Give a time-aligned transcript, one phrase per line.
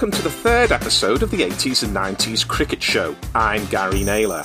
[0.00, 3.16] welcome to the third episode of the 80s and 90s Cricket Show.
[3.34, 4.44] I'm Gary Naylor.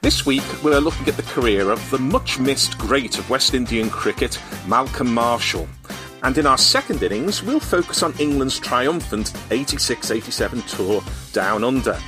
[0.00, 3.90] This week, we're looking at the career of the much missed great of West Indian
[3.90, 5.68] cricket, Malcolm Marshall.
[6.22, 11.04] And in our second innings, we'll focus on England's triumphant 86 87 tour
[11.34, 11.98] down under.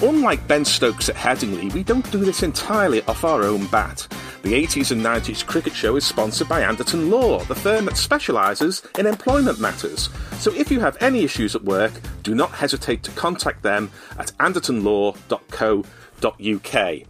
[0.00, 4.06] Unlike Ben Stokes at Headingley, we don't do this entirely off our own bat.
[4.42, 8.80] The 80s and 90s cricket show is sponsored by Anderton Law, the firm that specialises
[8.98, 10.08] in employment matters.
[10.38, 11.92] So if you have any issues at work,
[12.22, 17.06] do not hesitate to contact them at andertonlaw.co.uk.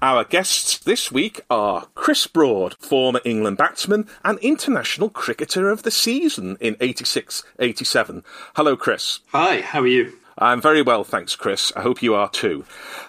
[0.00, 5.90] Our guests this week are Chris Broad, former England batsman and international cricketer of the
[5.90, 8.22] season in 86 87.
[8.54, 9.18] Hello, Chris.
[9.32, 10.12] Hi, how are you?
[10.40, 11.72] I'm very well, thanks, Chris.
[11.74, 12.64] I hope you are too.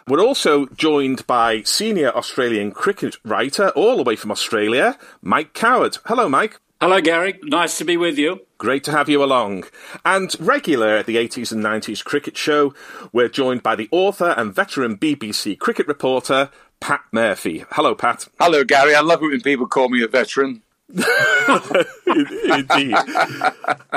[0.07, 5.99] We're also joined by senior Australian cricket writer, all the way from Australia, Mike Coward.
[6.05, 6.59] Hello, Mike.
[6.81, 7.37] Hello, Gary.
[7.43, 8.39] Nice to be with you.
[8.57, 9.65] Great to have you along.
[10.04, 12.73] And regular at the 80s and 90s cricket show,
[13.12, 17.65] we're joined by the author and veteran BBC cricket reporter, Pat Murphy.
[17.71, 18.27] Hello, Pat.
[18.39, 18.95] Hello, Gary.
[18.95, 20.63] I love it when people call me a veteran.
[22.07, 22.95] Indeed.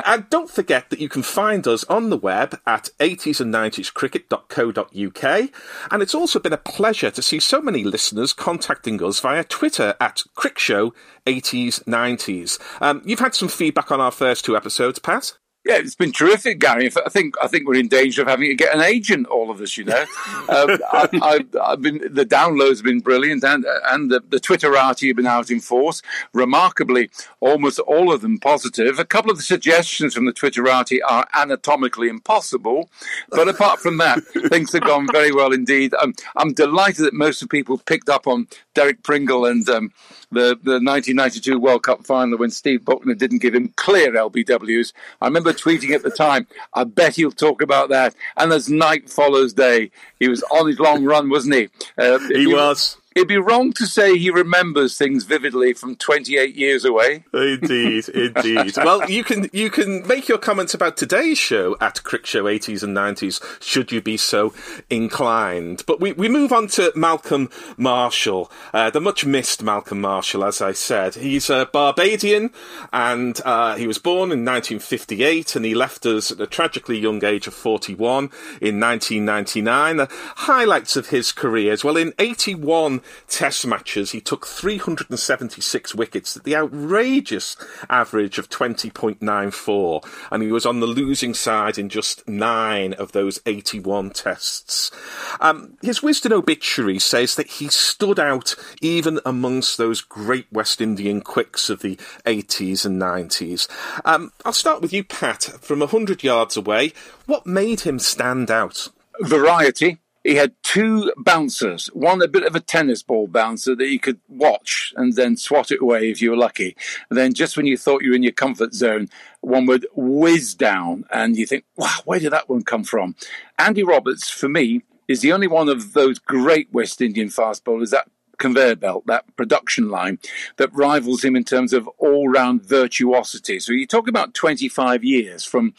[0.05, 3.93] and don't forget that you can find us on the web at 80s and 90s
[3.93, 5.49] cricket.co.uk.
[5.91, 9.95] And it's also been a pleasure to see so many listeners contacting us via Twitter
[9.99, 10.91] at CricShow
[11.25, 12.59] 80s 90s.
[12.81, 15.33] Um, you've had some feedback on our first two episodes, Pat?
[15.65, 16.91] Yeah, it's been terrific, Gary.
[17.05, 19.27] I think I think we're in danger of having to get an agent.
[19.27, 20.01] All of us, you know.
[20.49, 25.15] um, I, have been the downloads have been brilliant, and and the, the Twitterati have
[25.15, 26.01] been out in force.
[26.33, 28.99] Remarkably, almost all of them positive.
[28.99, 32.89] A couple of the suggestions from the Twitterati are anatomically impossible,
[33.29, 35.93] but apart from that, things have gone very well indeed.
[36.01, 39.93] Um, I'm delighted that most of people picked up on Derek Pringle and um,
[40.33, 44.93] the the 1992 World Cup final when Steve Bucknor didn't give him clear LBWs.
[45.21, 48.15] I remember tweeting at the time, I bet he'll talk about that.
[48.37, 51.69] And as night follows day, he was on his long run, wasn't he?
[51.97, 56.55] Uh, he, he was it'd be wrong to say he remembers things vividly from 28
[56.55, 57.23] years away.
[57.33, 58.75] Indeed, indeed.
[58.77, 62.83] well, you can you can make your comments about today's show at Crick Show 80s
[62.83, 64.53] and 90s, should you be so
[64.89, 65.83] inclined.
[65.85, 70.61] But we, we move on to Malcolm Marshall, uh, the much missed Malcolm Marshall, as
[70.61, 71.15] I said.
[71.15, 72.51] He's a Barbadian,
[72.91, 77.23] and uh, he was born in 1958, and he left us at a tragically young
[77.23, 78.25] age of 41
[78.61, 79.97] in 1999.
[79.97, 86.37] The highlights of his career as well in 81 Test matches, he took 376 wickets
[86.37, 87.55] at the outrageous
[87.89, 93.39] average of 20.94, and he was on the losing side in just nine of those
[93.45, 94.91] 81 tests.
[95.39, 101.21] Um, his Wisden obituary says that he stood out even amongst those great West Indian
[101.21, 103.67] quicks of the 80s and 90s.
[104.05, 106.93] Um, I'll start with you, Pat, from 100 yards away.
[107.25, 108.89] What made him stand out?
[109.21, 113.99] Variety he had two bouncers, one a bit of a tennis ball bouncer that you
[113.99, 116.75] could watch and then swat it away if you were lucky.
[117.09, 119.09] And then just when you thought you were in your comfort zone,
[119.41, 123.15] one would whiz down and you think, wow, where did that one come from?
[123.59, 127.91] Andy Roberts, for me, is the only one of those great West Indian fast bowlers
[127.91, 128.07] that
[128.37, 130.19] conveyor belt, that production line
[130.57, 133.59] that rivals him in terms of all round virtuosity.
[133.59, 135.73] So you talk about 25 years from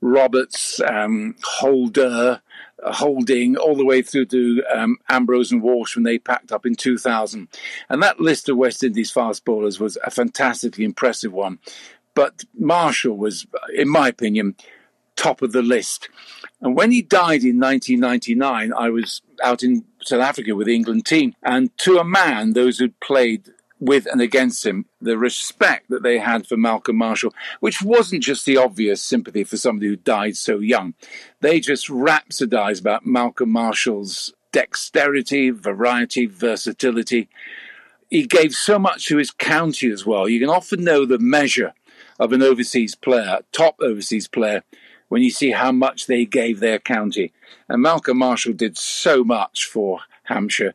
[0.00, 2.40] Roberts, um, Holder,
[2.84, 6.74] Holding all the way through to um, Ambrose and Walsh when they packed up in
[6.74, 7.48] 2000.
[7.88, 11.58] And that list of West Indies fast bowlers was a fantastically impressive one.
[12.14, 14.54] But Marshall was, in my opinion,
[15.16, 16.08] top of the list.
[16.60, 21.06] And when he died in 1999, I was out in South Africa with the England
[21.06, 21.34] team.
[21.42, 23.50] And to a man, those who'd played
[23.84, 28.46] with and against him, the respect that they had for Malcolm Marshall, which wasn't just
[28.46, 30.94] the obvious sympathy for somebody who died so young.
[31.40, 37.28] They just rhapsodized about Malcolm Marshall's dexterity, variety, versatility.
[38.08, 40.28] He gave so much to his county as well.
[40.28, 41.74] You can often know the measure
[42.18, 44.62] of an overseas player, top overseas player,
[45.08, 47.32] when you see how much they gave their county.
[47.68, 50.74] And Malcolm Marshall did so much for Hampshire.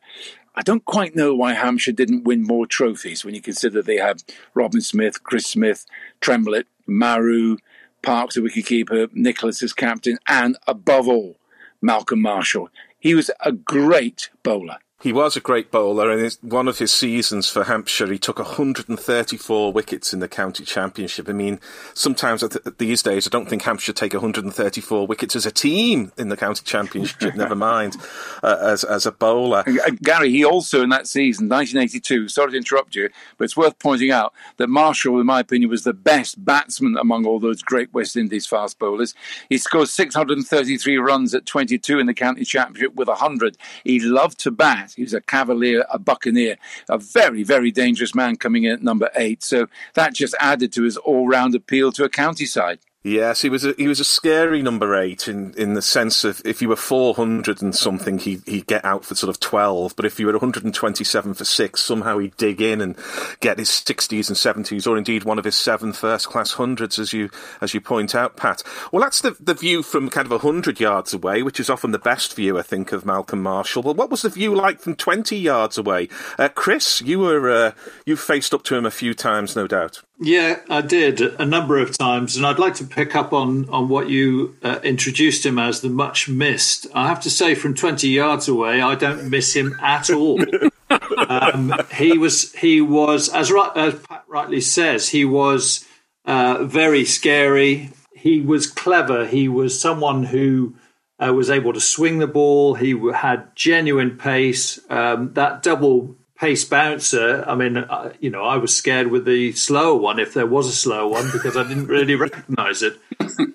[0.60, 4.24] I don't quite know why Hampshire didn't win more trophies when you consider they had
[4.54, 5.86] Robin Smith, Chris Smith,
[6.20, 7.56] Tremlett, Maru,
[8.02, 11.38] Parks, the wicketkeeper, Nicholas as captain, and above all,
[11.82, 12.68] Malcolm Marshall.
[13.00, 14.80] He was a great bowler.
[15.02, 19.72] He was a great bowler, and one of his seasons for Hampshire, he took 134
[19.72, 21.30] wickets in the county championship.
[21.30, 21.62] I mean,
[21.94, 22.44] sometimes
[22.78, 26.64] these days, I don't think Hampshire take 134 wickets as a team in the county
[26.66, 27.34] championship.
[27.36, 27.96] never mind
[28.44, 29.64] uh, as as a bowler.
[29.66, 32.28] Uh, Gary, he also in that season, 1982.
[32.28, 35.86] Sorry to interrupt you, but it's worth pointing out that Marshall, in my opinion, was
[35.86, 39.16] the best batsman among all those great West Indies fast bowlers.
[39.48, 43.56] He scored 633 runs at 22 in the county championship with 100.
[43.86, 44.89] He loved to bat.
[44.94, 46.58] He was a cavalier, a buccaneer,
[46.90, 49.44] a very, very dangerous man coming in at number eight.
[49.44, 52.80] So that just added to his all round appeal to a county side.
[53.02, 56.42] Yes, he was a, he was a scary number eight in, in the sense of
[56.44, 59.96] if you were 400 and something, he, he'd get out for sort of 12.
[59.96, 62.98] But if you were 127 for six, somehow he'd dig in and
[63.40, 67.14] get his 60s and 70s, or indeed one of his seven first class hundreds, as
[67.14, 67.30] you,
[67.62, 68.64] as you point out, Pat.
[68.92, 72.00] Well, that's the, the view from kind of 100 yards away, which is often the
[72.00, 73.82] best view, I think, of Malcolm Marshall.
[73.82, 76.10] Well, what was the view like from 20 yards away?
[76.38, 77.72] Uh, Chris, you were, uh,
[78.06, 80.02] you faced up to him a few times, no doubt.
[80.22, 83.88] Yeah, I did a number of times, and I'd like to pick up on on
[83.88, 86.88] what you uh, introduced him as the much missed.
[86.94, 90.44] I have to say, from twenty yards away, I don't miss him at all.
[91.30, 95.88] um, he was he was as right, as Pat rightly says, he was
[96.26, 97.92] uh, very scary.
[98.14, 99.26] He was clever.
[99.26, 100.76] He was someone who
[101.18, 102.76] uh, was able to swing the ball.
[102.76, 104.80] He had genuine pace.
[104.90, 109.52] Um, that double pace bouncer, I mean, uh, you know, I was scared with the
[109.52, 112.98] slower one if there was a slower one because I didn't really recognize it.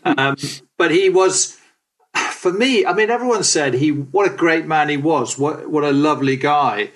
[0.04, 0.36] Um,
[0.76, 1.58] but he was,
[2.14, 5.82] for me, I mean, everyone said he, what a great man he was, what what
[5.82, 6.90] a lovely guy.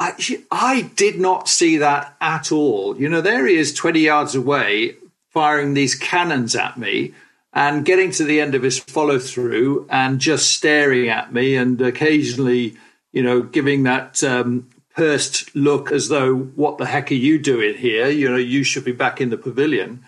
[0.00, 0.14] I,
[0.50, 3.00] I did not see that at all.
[3.00, 4.96] You know, there he is 20 yards away
[5.30, 7.14] firing these cannons at me
[7.52, 11.80] and getting to the end of his follow through and just staring at me and
[11.80, 12.76] occasionally,
[13.12, 17.76] you know, giving that um, pursed look as though, what the heck are you doing
[17.76, 18.08] here?
[18.08, 20.04] You know, you should be back in the pavilion.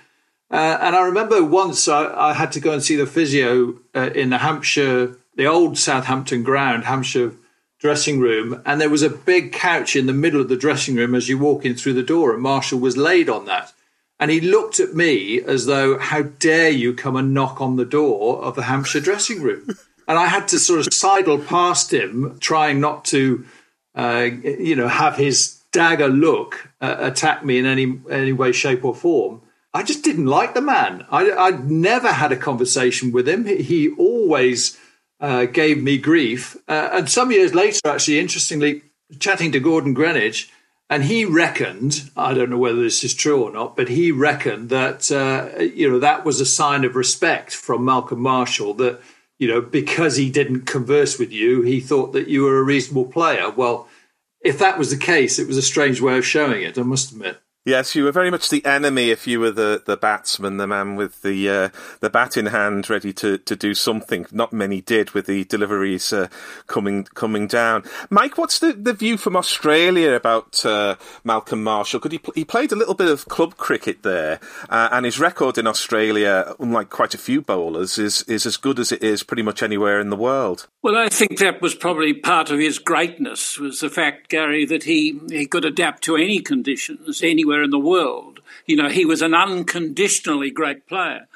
[0.50, 4.10] Uh, and I remember once I, I, had to go and see the physio uh,
[4.14, 7.32] in the Hampshire, the old Southampton ground, Hampshire
[7.80, 11.14] dressing room, and there was a big couch in the middle of the dressing room
[11.14, 13.72] as you walk in through the door, and Marshall was laid on that.
[14.18, 17.84] And he looked at me as though, how dare you come and knock on the
[17.84, 19.76] door of the Hampshire dressing room?
[20.08, 23.44] And I had to sort of sidle past him, trying not to
[23.96, 28.84] uh, you know, have his dagger look uh, attack me in any any way, shape,
[28.84, 29.42] or form.
[29.74, 31.06] I just didn't like the man.
[31.10, 33.44] I, would never had a conversation with him.
[33.44, 34.78] He, always
[35.20, 36.56] uh, gave me grief.
[36.66, 38.82] Uh, and some years later, actually, interestingly,
[39.18, 40.50] chatting to Gordon Greenidge,
[40.88, 44.70] and he reckoned, I don't know whether this is true or not, but he reckoned
[44.70, 49.00] that, uh, you know, that was a sign of respect from Malcolm Marshall that
[49.38, 53.06] you know, because he didn't converse with you, he thought that you were a reasonable
[53.06, 53.50] player.
[53.50, 53.88] Well,
[54.40, 57.12] if that was the case, it was a strange way of showing it, I must
[57.12, 57.40] admit.
[57.66, 60.94] Yes, you were very much the enemy if you were the, the batsman, the man
[60.94, 61.68] with the uh,
[61.98, 64.24] the bat in hand, ready to, to do something.
[64.30, 66.28] Not many did with the deliveries uh,
[66.68, 67.82] coming coming down.
[68.08, 71.98] Mike, what's the, the view from Australia about uh, Malcolm Marshall?
[71.98, 74.38] Could he he played a little bit of club cricket there,
[74.70, 78.78] uh, and his record in Australia, unlike quite a few bowlers, is is as good
[78.78, 80.68] as it is pretty much anywhere in the world.
[80.84, 84.84] Well, I think that was probably part of his greatness was the fact, Gary, that
[84.84, 88.40] he he could adapt to any conditions anywhere anywhere in the world.
[88.66, 91.26] You know, he was an unconditionally great player.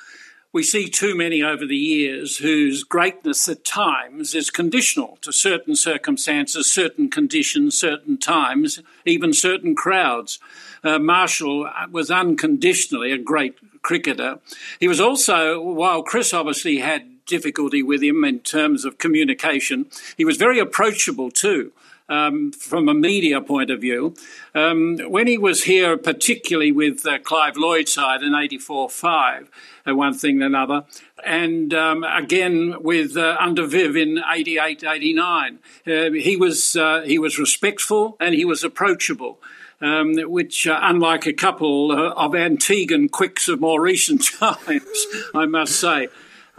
[0.52, 5.76] We see too many over the years whose greatness at times is conditional to certain
[5.76, 10.40] circumstances, certain conditions, certain times, even certain crowds.
[10.82, 14.40] Uh, Marshall was unconditionally a great cricketer.
[14.80, 19.86] He was also, while Chris obviously had difficulty with him in terms of communication,
[20.16, 21.72] he was very approachable too
[22.10, 24.14] um, from a media point of view.
[24.54, 29.50] Um, when he was here, particularly with uh, Clive Lloyd's side in 84 5,
[29.86, 30.84] uh, one thing and another,
[31.24, 37.18] and um, again with uh, under Viv in 88 89, uh, he, was, uh, he
[37.18, 39.40] was respectful and he was approachable.
[39.82, 45.46] Um, which, uh, unlike a couple uh, of Antiguan quicks of more recent times, I
[45.46, 46.08] must say.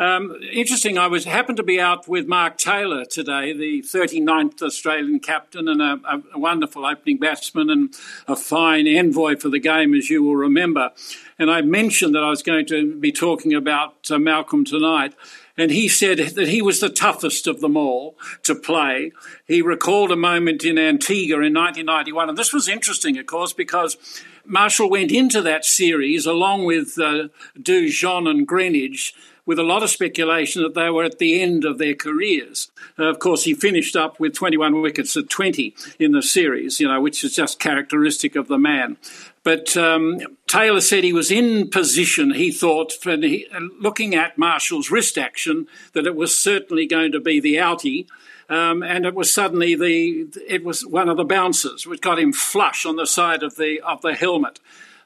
[0.02, 5.20] Um, interesting, I was happened to be out with Mark Taylor today, the 39th Australian
[5.20, 6.00] captain and a,
[6.34, 7.94] a, wonderful opening batsman and
[8.28, 10.90] a fine envoy for the game, as you will remember.
[11.38, 15.14] And I mentioned that I was going to be talking about uh, Malcolm tonight.
[15.56, 19.12] and he said that he was the toughest of them all to play.
[19.46, 23.98] He recalled a moment in Antigua in 1991, and this was interesting, of course, because
[24.46, 29.14] Marshall went into that series along with uh, Dujon and Greenidge
[29.46, 32.72] with a lot of speculation that they were at the end of their careers.
[32.98, 36.88] Uh, of course, he finished up with 21 wickets at 20 in the series, you
[36.88, 38.98] know, which is just characteristic of the man.
[39.44, 45.68] But um, Taylor said he was in position, he thought, looking at Marshall's wrist action,
[45.94, 48.08] that it was certainly going to be the outie.
[48.50, 52.34] Um, and it was suddenly the it was one of the bouncers which got him
[52.34, 54.60] flush on the side of the of the helmet.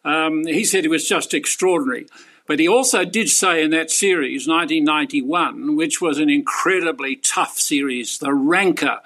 [0.03, 2.07] Um, he said it was just extraordinary.
[2.47, 8.19] But he also did say in that series, 1991, which was an incredibly tough series,
[8.19, 8.99] the rancor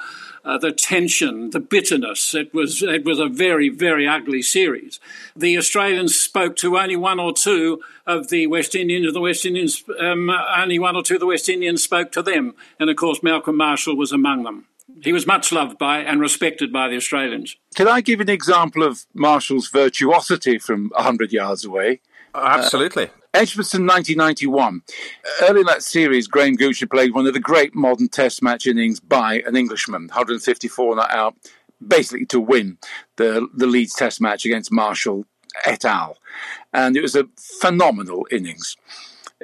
[0.45, 2.33] uh, the tension, the bitterness.
[2.33, 4.99] It was it was a very very ugly series.
[5.35, 9.13] The Australians spoke to only one or two of the West Indians.
[9.13, 12.55] The West Indians um, only one or two of the West Indians spoke to them,
[12.79, 14.65] and of course Malcolm Marshall was among them.
[15.01, 17.55] He was much loved by and respected by the Australians.
[17.75, 22.01] Can I give an example of Marshall's virtuosity from 100 yards away?
[22.33, 23.05] Absolutely.
[23.05, 24.81] Uh, Edgbaston 1991.
[25.43, 28.65] Early in that series, Graham Gooch had played one of the great modern Test match
[28.65, 31.35] innings by an Englishman, 154 not out,
[31.85, 32.77] basically to win
[33.17, 35.25] the the Leeds Test match against Marshall
[35.65, 36.17] et al.
[36.73, 38.75] And it was a phenomenal innings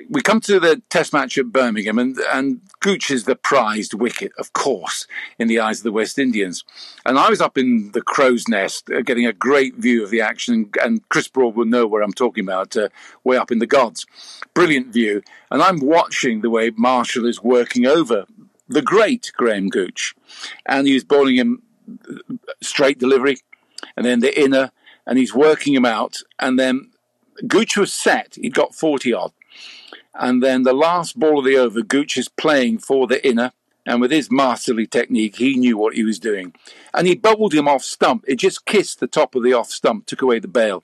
[0.10, 4.32] we come to the test match at Birmingham, and, and Gooch is the prized wicket,
[4.38, 5.08] of course,
[5.40, 6.64] in the eyes of the West Indians.
[7.06, 10.22] And I was up in the crow's nest uh, getting a great view of the
[10.22, 12.90] action, and Chris Broad will know where I'm talking about, uh,
[13.24, 14.06] way up in the gods.
[14.54, 15.22] Brilliant view.
[15.50, 18.26] And I'm watching the way Marshall is working over
[18.68, 20.14] the great Graham Gooch.
[20.66, 21.64] And he's bowling him
[22.10, 23.38] uh, straight delivery,
[23.96, 24.72] and then the inner,
[25.08, 26.18] and he's working him out.
[26.38, 26.92] And then
[27.48, 29.32] Gooch was set, he'd got 40 odd.
[30.18, 33.52] And then the last ball of the over, Gooch is playing for the inner.
[33.86, 36.56] And with his masterly technique, he knew what he was doing.
[36.94, 38.26] And he bowled him off stump.
[38.28, 40.84] It just kissed the top of the off stump, took away the bail.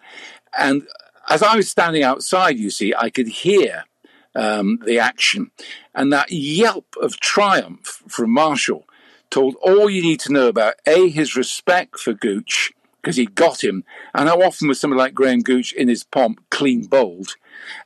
[0.57, 0.83] And
[1.29, 3.85] as I was standing outside, you see, I could hear
[4.35, 5.51] um, the action.
[5.95, 8.85] And that yelp of triumph from Marshall
[9.29, 12.71] told all you need to know about A, his respect for Gooch,
[13.01, 13.83] because he got him,
[14.13, 17.35] and how often was somebody like Graham Gooch in his pomp clean bowled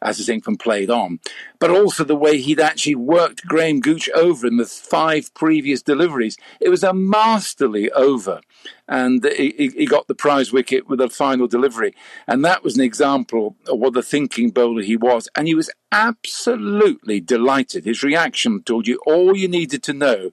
[0.01, 1.19] as his income played on,
[1.59, 6.37] but also the way he'd actually worked Graham Gooch over in the five previous deliveries.
[6.59, 8.41] It was a masterly over,
[8.87, 11.95] and he, he got the prize wicket with a final delivery.
[12.27, 15.27] And that was an example of what the thinking bowler he was.
[15.35, 17.85] And he was absolutely delighted.
[17.85, 20.31] His reaction told you all you needed to know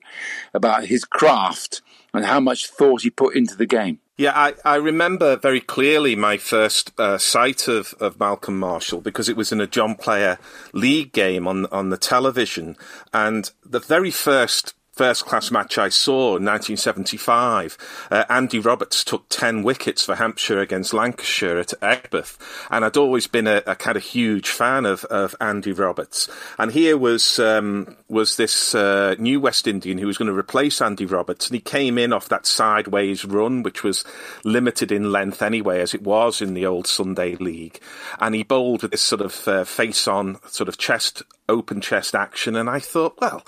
[0.53, 1.81] about his craft
[2.13, 3.99] and how much thought he put into the game.
[4.15, 9.27] Yeah, I, I remember very clearly my first uh, sight of, of Malcolm Marshall because
[9.27, 10.37] it was in a John Player
[10.71, 12.77] League game on on the television,
[13.11, 17.77] and the very first first class match I saw in 1975.
[18.11, 22.37] Uh, Andy Roberts took 10 wickets for Hampshire against Lancashire at Aigburth.
[22.69, 26.29] And I'd always been a, a kind of huge fan of, of Andy Roberts.
[26.59, 30.79] And here was, um, was this uh, new West Indian who was going to replace
[30.79, 31.47] Andy Roberts.
[31.47, 34.05] And he came in off that sideways run, which was
[34.43, 37.79] limited in length anyway, as it was in the old Sunday League.
[38.19, 42.13] And he bowled with this sort of uh, face on, sort of chest, open chest
[42.13, 42.55] action.
[42.55, 43.43] And I thought, well,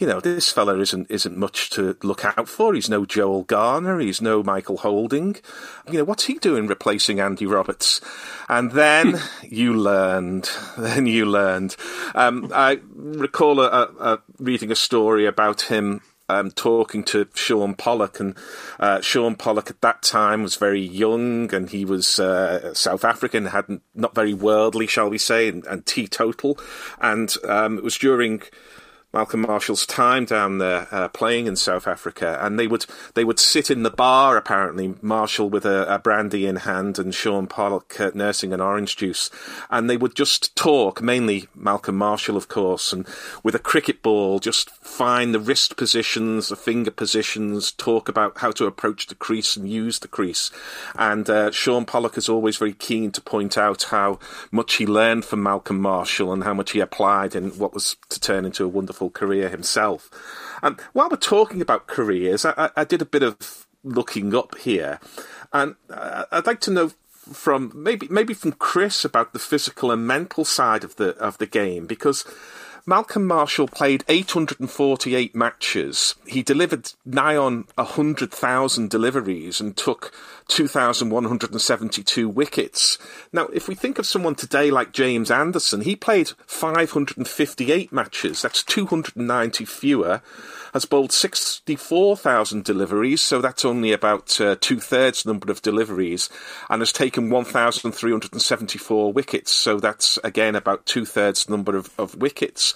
[0.00, 2.72] you know, this fella isn't isn't much to look out for.
[2.74, 4.00] He's no Joel Garner.
[4.00, 5.36] He's no Michael Holding.
[5.90, 8.00] You know, what's he doing replacing Andy Roberts?
[8.48, 10.50] And then you learned.
[10.78, 11.76] Then you learned.
[12.14, 18.20] Um, I recall a, a, reading a story about him um, talking to Shaun Pollock,
[18.20, 18.34] and
[18.78, 23.46] uh, Shaun Pollock at that time was very young, and he was uh, South African,
[23.46, 26.58] had not very worldly, shall we say, and, and teetotal,
[27.00, 28.42] and um, it was during
[29.12, 33.40] Malcolm Marshall's time down there uh, playing in South Africa, and they would they would
[33.40, 38.00] sit in the bar apparently, Marshall with a, a brandy in hand and Shaun Pollock
[38.00, 39.28] uh, nursing an orange juice,
[39.68, 43.04] and they would just talk, mainly Malcolm Marshall, of course, and
[43.42, 48.52] with a cricket ball, just find the wrist positions, the finger positions, talk about how
[48.52, 50.52] to approach the crease and use the crease,
[50.94, 54.20] and uh, Shaun Pollock is always very keen to point out how
[54.52, 58.20] much he learned from Malcolm Marshall and how much he applied in what was to
[58.20, 60.10] turn into a wonderful career himself.
[60.62, 65.00] And while we're talking about careers, I, I did a bit of looking up here,
[65.52, 66.90] and uh, I'd like to know
[67.32, 71.46] from maybe maybe from Chris about the physical and mental side of the of the
[71.46, 72.24] game because
[72.86, 76.14] Malcolm Marshall played 848 matches.
[76.26, 80.12] He delivered nigh on 100,000 deliveries and took
[80.48, 82.98] 2,172 wickets.
[83.32, 88.42] Now, if we think of someone today like James Anderson, he played 558 matches.
[88.42, 90.22] That's 290 fewer
[90.72, 96.28] has bowled 64,000 deliveries, so that's only about uh, two thirds number of deliveries,
[96.68, 102.69] and has taken 1,374 wickets, so that's again about two thirds number of, of wickets.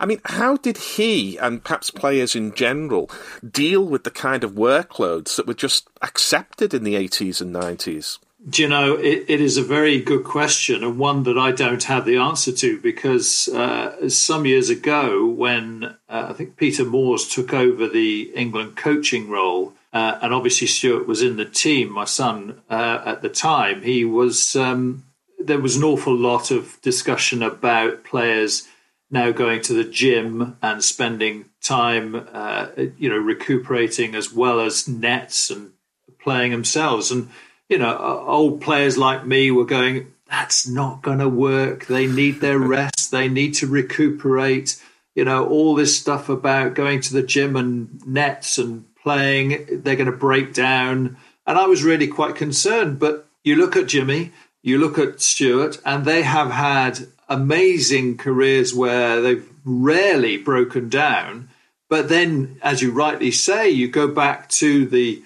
[0.00, 3.10] I mean, how did he and perhaps players in general
[3.48, 8.18] deal with the kind of workloads that were just accepted in the 80s and 90s?
[8.48, 11.82] Do you know, it, it is a very good question and one that I don't
[11.84, 17.26] have the answer to because uh, some years ago, when uh, I think Peter Moores
[17.26, 22.04] took over the England coaching role, uh, and obviously Stuart was in the team, my
[22.04, 24.54] son uh, at the time, he was.
[24.54, 25.04] Um,
[25.40, 28.66] there was an awful lot of discussion about players
[29.10, 34.86] now going to the gym and spending time, uh, you know, recuperating as well as
[34.86, 35.72] nets and
[36.18, 37.10] playing themselves.
[37.10, 37.30] And
[37.68, 37.96] you know,
[38.26, 41.86] old players like me were going, that's not going to work.
[41.86, 43.10] They need their rest.
[43.10, 44.82] They need to recuperate.
[45.14, 49.96] You know, all this stuff about going to the gym and nets and playing, they're
[49.96, 51.16] going to break down.
[51.46, 52.98] And I was really quite concerned.
[52.98, 58.74] But you look at Jimmy, you look at Stuart, and they have had amazing careers
[58.74, 61.48] where they've rarely broken down.
[61.88, 65.22] But then, as you rightly say, you go back to the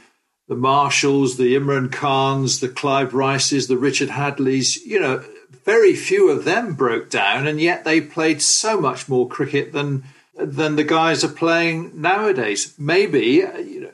[0.49, 5.25] the Marshalls, the Imran Khans, the Clive Rices, the Richard Hadlees, you know,
[5.65, 10.05] very few of them broke down, and yet they played so much more cricket than
[10.35, 12.75] than the guys are playing nowadays.
[12.79, 13.45] Maybe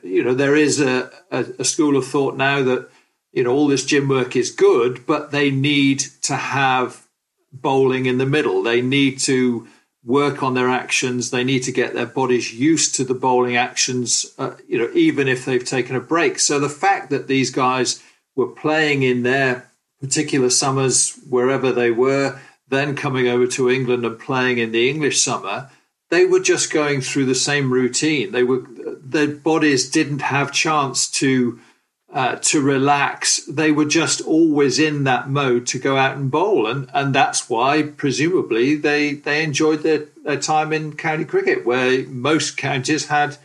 [0.03, 2.89] you know there is a, a, a school of thought now that
[3.31, 7.05] you know all this gym work is good, but they need to have
[7.51, 8.63] bowling in the middle.
[8.63, 9.67] They need to
[10.03, 11.31] work on their actions.
[11.31, 15.27] They need to get their bodies used to the bowling actions, uh, you know, even
[15.27, 16.39] if they've taken a break.
[16.39, 18.01] So the fact that these guys
[18.35, 22.39] were playing in their particular summers wherever they were,
[22.69, 25.69] then coming over to England and playing in the English summer,
[26.09, 28.31] they were just going through the same routine.
[28.31, 28.63] They were
[29.01, 31.59] their bodies didn't have chance to
[32.11, 33.45] uh, to relax.
[33.45, 37.49] They were just always in that mode to go out and bowl, and, and that's
[37.49, 43.37] why presumably they they enjoyed their, their time in county cricket, where most counties had,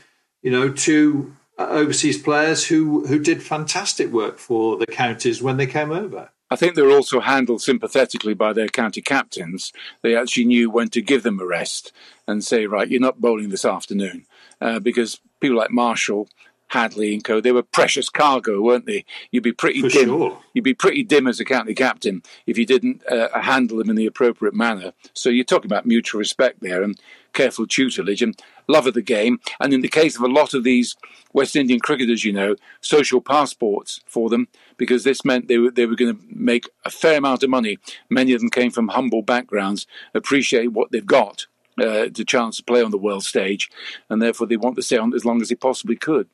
[0.42, 5.56] you know, two uh, overseas players who who did fantastic work for the counties when
[5.56, 6.30] they came over.
[6.50, 9.72] I think they were also handled sympathetically by their county captains.
[10.02, 11.90] They actually knew when to give them a rest
[12.28, 14.26] and say, right, you're not bowling this afternoon,
[14.60, 16.28] uh, because people like Marshall
[16.72, 17.40] Hadlee and co.
[17.40, 19.04] They were precious cargo, weren't they?
[19.30, 20.08] You'd be pretty For dim.
[20.08, 20.38] Sure.
[20.52, 23.96] You'd be pretty dim as a county captain if you didn't uh, handle them in
[23.96, 24.92] the appropriate manner.
[25.12, 26.98] So you're talking about mutual respect there and
[27.32, 29.40] careful tutelage and love of the game.
[29.60, 30.96] And in the case of a lot of these
[31.32, 35.86] West Indian cricketers, you know, social passports for them because this meant they were they
[35.86, 37.78] were going to make a fair amount of money.
[38.10, 41.46] Many of them came from humble backgrounds, appreciate what they've got.
[41.76, 43.68] Uh, the chance to play on the world stage,
[44.08, 46.28] and therefore they want to stay on as long as they possibly could.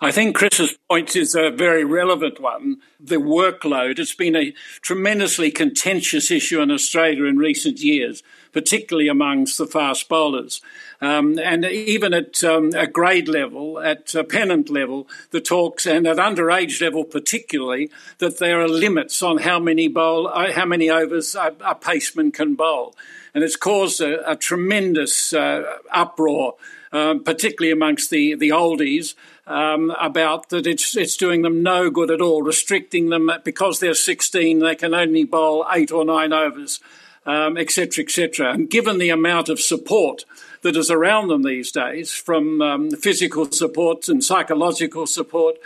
[0.00, 2.78] I think Chris's point is a very relevant one.
[3.00, 9.58] The workload, it's been a tremendously contentious issue in Australia in recent years, particularly amongst
[9.58, 10.60] the fast bowlers.
[11.00, 16.06] Um, and even at um, a grade level, at a pennant level, the talks, and
[16.06, 20.88] at underage level particularly, that there are limits on how many bowl, uh, how many
[20.88, 22.94] overs a, a paceman can bowl.
[23.34, 26.54] And it's caused a, a tremendous uh, uproar,
[26.92, 29.14] um, particularly amongst the, the oldies,
[29.46, 33.94] um, about that it's it's doing them no good at all, restricting them because they're
[33.94, 36.80] 16, they can only bowl eight or nine overs,
[37.26, 38.48] etc., um, etc.
[38.48, 40.24] Et and given the amount of support
[40.62, 45.56] that is around them these days, from um, physical support and psychological support,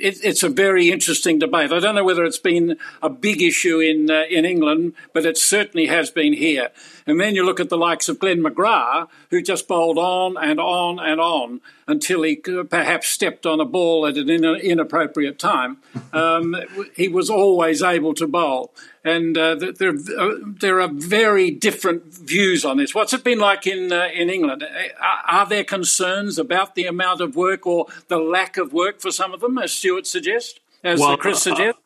[0.00, 1.72] it, it's a very interesting debate.
[1.72, 5.38] I don't know whether it's been a big issue in uh, in England, but it
[5.38, 6.70] certainly has been here.
[7.08, 10.60] And then you look at the likes of Glenn McGrath, who just bowled on and
[10.60, 15.78] on and on until he perhaps stepped on a ball at an inappropriate time.
[16.12, 16.54] Um,
[16.94, 18.74] he was always able to bowl.
[19.04, 22.94] And uh, there, uh, there are very different views on this.
[22.94, 24.62] What's it been like in uh, in England?
[25.00, 29.10] Are, are, there concerns about the amount of work or the lack of work for
[29.10, 31.80] some of them, as Stuart suggests, as well, Chris suggests?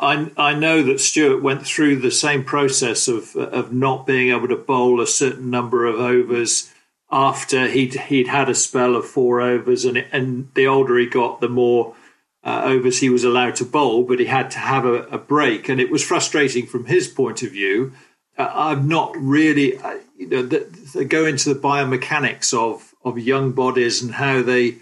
[0.00, 4.48] I, I know that Stuart went through the same process of of not being able
[4.48, 6.72] to bowl a certain number of overs
[7.10, 11.40] after he'd he'd had a spell of four overs, and and the older he got,
[11.40, 11.94] the more
[12.44, 15.68] uh, overs he was allowed to bowl, but he had to have a, a break,
[15.68, 17.92] and it was frustrating from his point of view.
[18.38, 19.78] I'm not really,
[20.18, 24.76] you know, they go into the biomechanics of of young bodies and how they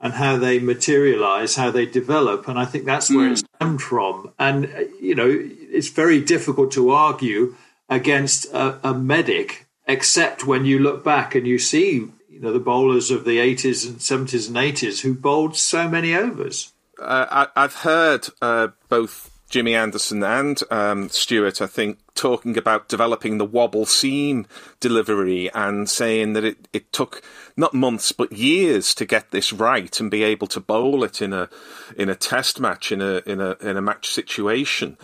[0.00, 3.32] and how they materialize, how they develop, and I think that's where mm.
[3.32, 4.32] it stemmed from.
[4.38, 7.56] And you know, it's very difficult to argue
[7.88, 12.60] against a, a medic, except when you look back and you see you know the
[12.60, 16.72] bowlers of the 80s and 70s and 80s who bowled so many overs.
[17.00, 22.88] Uh, I, have heard uh, both Jimmy Anderson and um, Stuart, I think, talking about
[22.88, 24.44] developing the wobble seam
[24.80, 27.22] delivery and saying that it, it took
[27.56, 31.32] not months but years to get this right and be able to bowl it in
[31.32, 31.48] a
[31.96, 34.96] in a test match in a in a in a match situation.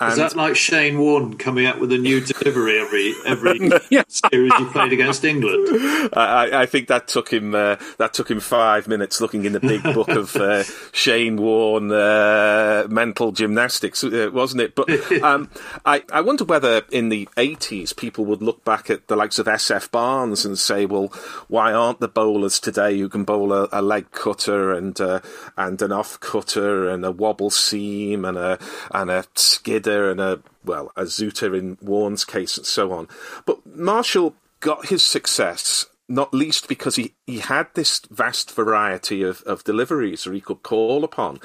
[0.00, 4.02] And Is that like Shane Warne coming up with a new delivery every every yeah.
[4.08, 5.68] series he played against England?
[6.14, 9.60] I, I think that took him uh, that took him five minutes looking in the
[9.60, 14.74] big book of uh, Shane Warne uh, mental gymnastics, uh, wasn't it?
[14.74, 14.88] But
[15.22, 15.50] um,
[15.84, 16.59] I I wonder whether
[16.90, 20.86] in the eighties people would look back at the likes of SF Barnes and say,
[20.86, 21.08] well,
[21.48, 25.20] why aren't the bowlers today who can bowl a, a leg cutter and uh,
[25.56, 28.58] and an off cutter and a wobble seam and a
[28.92, 33.08] and a skidder and a well a zooter in Warne's case and so on.
[33.46, 39.42] But Marshall got his success not least because he, he had this vast variety of,
[39.42, 41.38] of deliveries that he could call upon.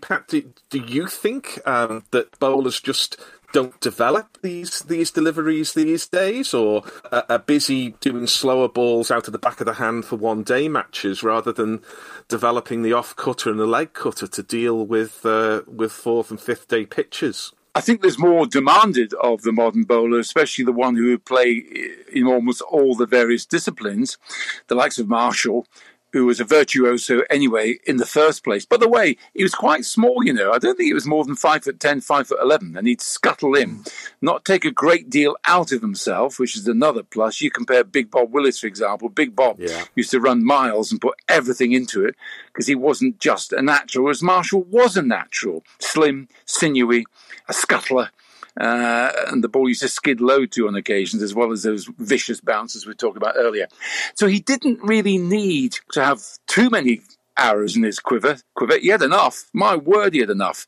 [0.00, 3.20] Pat, do, do you think um, that bowlers just
[3.56, 9.26] don't develop these these deliveries these days, or are, are, busy doing slower balls out
[9.28, 11.80] of the back of the hand for one day matches rather than
[12.28, 16.38] developing the off cutter and the leg cutter to deal with uh, with fourth and
[16.38, 17.54] fifth day pitches?
[17.74, 21.64] I think there's more demanded of the modern bowler, especially the one who would play
[22.12, 24.18] in almost all the various disciplines,
[24.66, 25.66] the likes of Marshall,
[26.12, 28.64] who was a virtuoso anyway in the first place.
[28.64, 30.52] By the way, he was quite small, you know.
[30.52, 33.00] I don't think he was more than five foot ten, five foot eleven, and he'd
[33.00, 33.84] scuttle in,
[34.20, 37.40] not take a great deal out of himself, which is another plus.
[37.40, 39.08] You compare Big Bob Willis, for example.
[39.08, 39.84] Big Bob yeah.
[39.94, 42.14] used to run miles and put everything into it
[42.46, 47.04] because he wasn't just a natural, as Marshall was a natural, slim, sinewy
[47.48, 48.08] a scuttler.
[48.58, 51.88] Uh, and the ball used to skid low to on occasions, as well as those
[51.98, 53.66] vicious bounces we talked about earlier.
[54.14, 57.02] So he didn't really need to have too many
[57.36, 58.38] arrows in his quiver.
[58.54, 59.48] Quiver, he had enough.
[59.52, 60.66] My word, he had enough,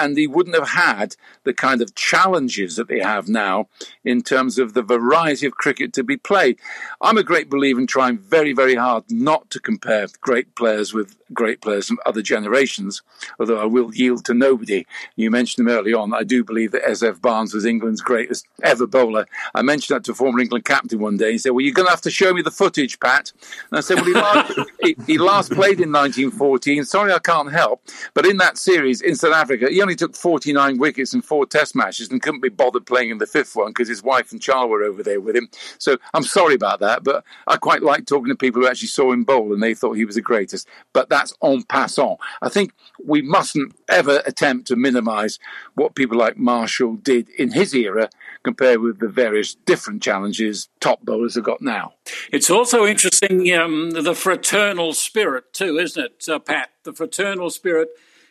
[0.00, 3.68] and he wouldn't have had the kind of challenges that they have now
[4.04, 6.58] in terms of the variety of cricket to be played.
[7.00, 11.16] I'm a great believer in trying very, very hard not to compare great players with
[11.32, 13.02] great players from other generations,
[13.38, 14.86] although I will yield to nobody.
[15.16, 16.14] You mentioned him early on.
[16.14, 19.26] I do believe that SF Barnes was England's greatest ever bowler.
[19.54, 21.32] I mentioned that to a former England captain one day.
[21.32, 23.32] He said, Well, you're going to have to show me the footage, Pat.
[23.70, 26.84] And I said, Well, he last, he, he last played in 1914.
[26.84, 27.82] Sorry, I can't help.
[28.12, 31.74] But in that series in South Africa, he only took 49 wickets in four test
[31.74, 34.70] matches and couldn't be bothered playing in the fifth one because his wife and child
[34.70, 35.48] were over there with him.
[35.78, 37.04] So I'm sorry about that.
[37.04, 39.94] But I quite like talking to people who actually saw him bowl and they thought
[39.94, 40.68] he was the greatest.
[40.92, 42.18] But that's en passant.
[42.42, 45.38] I think we mustn't ever attempt to minimise
[45.74, 48.10] what people like Marshall did in his era
[48.44, 51.94] compared with the various different challenges top bowlers have got now.
[52.30, 56.70] It's also interesting um, the fraternal spirit, too, isn't it, uh, Pat?
[56.84, 57.88] The fraternal spirit.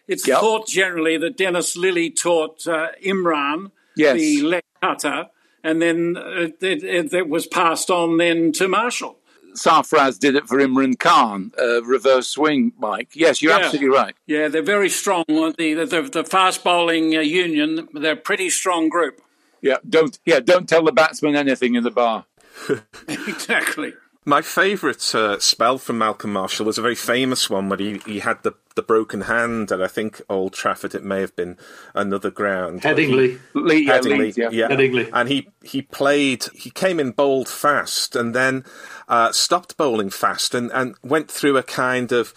[0.07, 0.39] It's yep.
[0.39, 4.17] thought generally that Dennis Lillee taught uh, Imran yes.
[4.17, 5.29] the leg cutter,
[5.63, 9.17] and then uh, it, it, it was passed on then to Marshall.
[9.55, 13.09] Sarfraz did it for Imran Khan, uh, reverse swing, Mike.
[13.13, 13.65] Yes, you're yeah.
[13.65, 14.15] absolutely right.
[14.25, 15.23] Yeah, they're very strong.
[15.27, 19.21] The, the, the fast bowling uh, union, they're a pretty strong group.
[19.63, 22.25] Yeah, don't yeah, don't tell the batsman anything in the bar.
[23.07, 23.93] exactly.
[24.25, 28.19] My favourite uh, spell from Malcolm Marshall was a very famous one where he, he
[28.19, 30.95] had the, the broken hand and I think Old Trafford.
[30.95, 31.57] It may have been
[31.93, 32.81] another ground.
[32.81, 34.67] Headingley, Lee, Headingley, yeah, yeah.
[34.67, 36.45] Headingley, and he he played.
[36.53, 38.65] He came in bowled fast and then
[39.07, 42.33] uh, stopped bowling fast and, and went through a kind of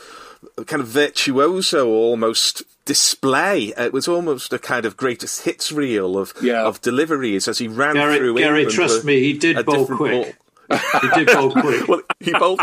[0.66, 3.75] kind of virtuoso almost display.
[3.77, 6.64] It was almost a kind of greatest hits reel of yeah.
[6.64, 8.38] of deliveries as he ran Gary, through.
[8.38, 10.25] Gary, England trust me, he did bowl quick.
[10.25, 10.33] Ball
[10.68, 11.88] he did bowl quick.
[11.88, 12.61] well, he bowled.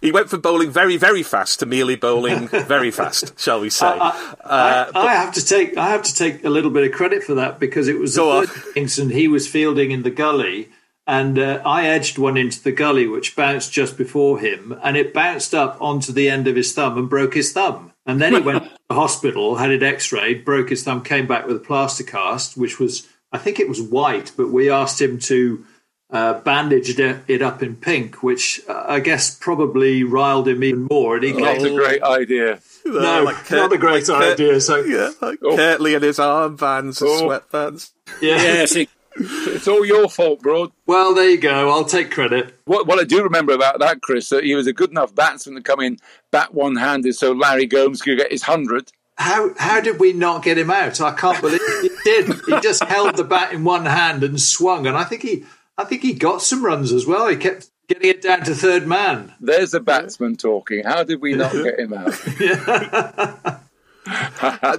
[0.00, 3.86] He went from bowling very, very fast to merely bowling very fast, shall we say?
[3.86, 5.76] I, I, uh, I, I, have to take.
[5.76, 8.72] I have to take a little bit of credit for that because it was the
[8.74, 10.70] innings and he was fielding in the gully,
[11.06, 15.14] and uh, I edged one into the gully, which bounced just before him, and it
[15.14, 17.91] bounced up onto the end of his thumb and broke his thumb.
[18.06, 21.46] And then he went to the hospital, had it X-rayed, broke his thumb, came back
[21.46, 25.18] with a plaster cast, which was, I think it was white, but we asked him
[25.20, 25.64] to
[26.12, 31.16] uh, bandaged it up in pink, which uh, I guess probably riled him even more.
[31.16, 32.60] And he oh, that's a great idea.
[32.84, 34.52] No, like Kurt, not a great like idea.
[34.52, 35.56] Kurt, so yeah, like oh.
[35.56, 37.40] Kirtley and his armbands and oh.
[37.50, 37.92] sweatbands.
[38.20, 38.36] Yeah.
[38.42, 38.76] Yes,
[39.16, 40.72] It's all your fault, bro.
[40.86, 41.70] Well, there you go.
[41.70, 42.54] I'll take credit.
[42.64, 45.56] What, what I do remember about that, Chris, that he was a good enough batsman
[45.56, 45.98] to come in
[46.30, 48.90] bat one handed so Larry Gomes could get his 100.
[49.16, 51.00] How how did we not get him out?
[51.00, 52.26] I can't believe he did.
[52.46, 55.44] He just held the bat in one hand and swung, and I think he
[55.76, 57.28] I think he got some runs as well.
[57.28, 59.34] He kept getting it down to third man.
[59.38, 60.84] There's a batsman talking.
[60.84, 63.58] How did we not get him out?
[64.04, 64.76] Uh,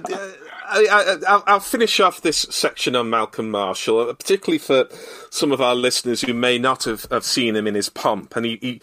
[0.66, 4.88] I, will finish off this section on Malcolm Marshall, uh, particularly for
[5.30, 8.34] some of our listeners who may not have, have seen him in his pomp.
[8.36, 8.80] And he, he,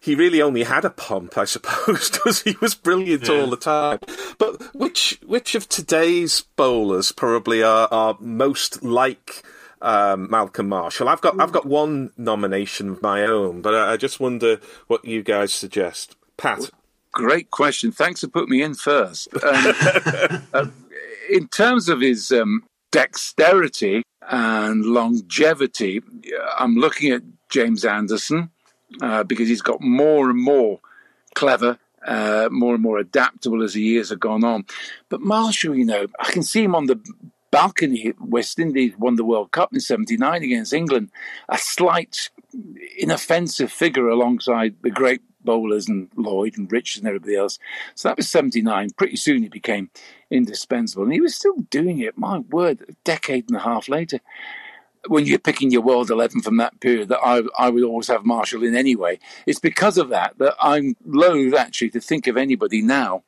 [0.00, 3.34] he really only had a pomp, I suppose, because he was brilliant yeah.
[3.34, 3.98] all the time.
[4.38, 9.42] But which which of today's bowlers probably are, are most like
[9.82, 11.08] um, Malcolm Marshall?
[11.08, 15.04] I've got I've got one nomination of my own, but I, I just wonder what
[15.04, 16.16] you guys suggest.
[16.36, 16.70] Pat.
[17.12, 17.90] Great question.
[17.90, 19.28] Thanks for putting me in first.
[19.34, 19.40] Um,
[20.54, 20.66] uh,
[21.30, 26.02] in terms of his um, dexterity and longevity,
[26.58, 28.50] I'm looking at James Anderson
[29.00, 30.80] uh, because he's got more and more
[31.34, 34.66] clever, uh, more and more adaptable as the years have gone on.
[35.08, 37.00] But Marshall, you know, I can see him on the
[37.50, 38.12] balcony.
[38.20, 41.10] West Indies won the World Cup in '79 against England,
[41.48, 42.30] a slight,
[42.98, 47.58] inoffensive figure alongside the great bowlers and Lloyd and Rich and everybody else.
[47.94, 48.90] So that was 79.
[48.90, 49.90] Pretty soon he became
[50.30, 51.04] indispensable.
[51.04, 54.20] And he was still doing it, my word, a decade and a half later.
[55.08, 58.26] When you're picking your world 11 from that period, that I, I would always have
[58.26, 59.18] Marshall in anyway.
[59.46, 63.22] It's because of that that I'm loath actually to think of anybody now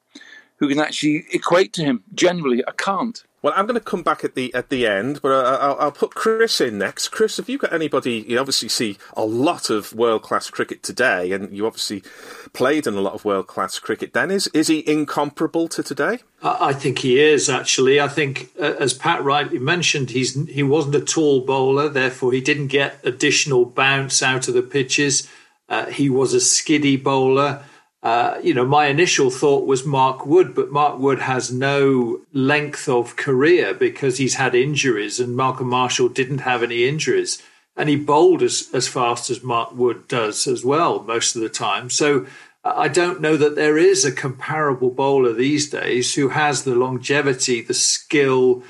[0.56, 2.04] who can actually equate to him.
[2.14, 3.24] Generally, I can't.
[3.42, 6.14] Well, I'm going to come back at the at the end, but I'll, I'll, put
[6.14, 7.08] Chris in next.
[7.08, 8.24] Chris, have you got anybody?
[8.28, 12.04] You obviously see a lot of world class cricket today, and you obviously
[12.52, 14.12] played in a lot of world class cricket.
[14.12, 16.20] Then is is he incomparable to today?
[16.40, 18.00] I think he is actually.
[18.00, 22.40] I think, uh, as Pat rightly mentioned, he's he wasn't a tall bowler, therefore he
[22.40, 25.28] didn't get additional bounce out of the pitches.
[25.68, 27.64] Uh, he was a skiddy bowler.
[28.02, 32.88] Uh, you know, my initial thought was Mark Wood, but Mark Wood has no length
[32.88, 37.40] of career because he's had injuries, and Malcolm Marshall didn't have any injuries.
[37.76, 41.48] And he bowled as, as fast as Mark Wood does as well most of the
[41.48, 41.90] time.
[41.90, 42.26] So
[42.64, 47.60] I don't know that there is a comparable bowler these days who has the longevity,
[47.60, 48.62] the skill,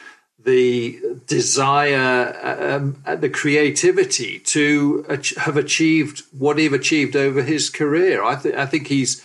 [0.45, 5.05] the desire, um, the creativity to
[5.37, 8.25] have achieved what he've achieved over his career.
[8.25, 9.23] I, th- I think he's,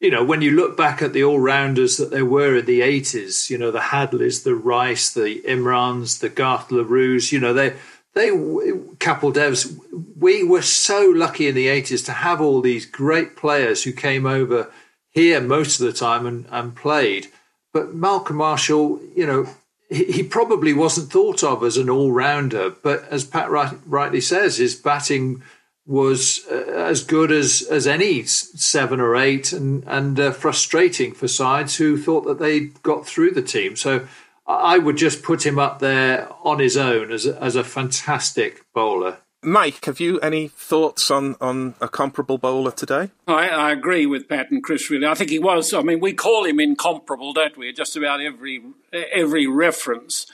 [0.00, 2.80] you know, when you look back at the all rounders that there were in the
[2.80, 7.74] 80s, you know, the Hadlees, the Rice, the Imrans, the Garth Roux, you know, they,
[8.14, 9.78] they, Kapil Devs,
[10.18, 14.26] we were so lucky in the 80s to have all these great players who came
[14.26, 14.70] over
[15.10, 17.28] here most of the time and, and played.
[17.72, 19.48] But Malcolm Marshall, you know,
[19.90, 24.58] he probably wasn't thought of as an all rounder, but as Pat right, rightly says,
[24.58, 25.42] his batting
[25.86, 31.26] was uh, as good as, as any seven or eight, and and uh, frustrating for
[31.26, 33.74] sides who thought that they got through the team.
[33.76, 34.06] So
[34.46, 38.64] I would just put him up there on his own as a, as a fantastic
[38.74, 39.18] bowler.
[39.42, 43.10] Mike, have you any thoughts on, on a comparable bowler today?
[43.28, 44.90] I, I, agree with Pat and Chris.
[44.90, 45.72] Really, I think he was.
[45.72, 47.72] I mean, we call him incomparable, don't we?
[47.72, 50.26] Just about every every reference.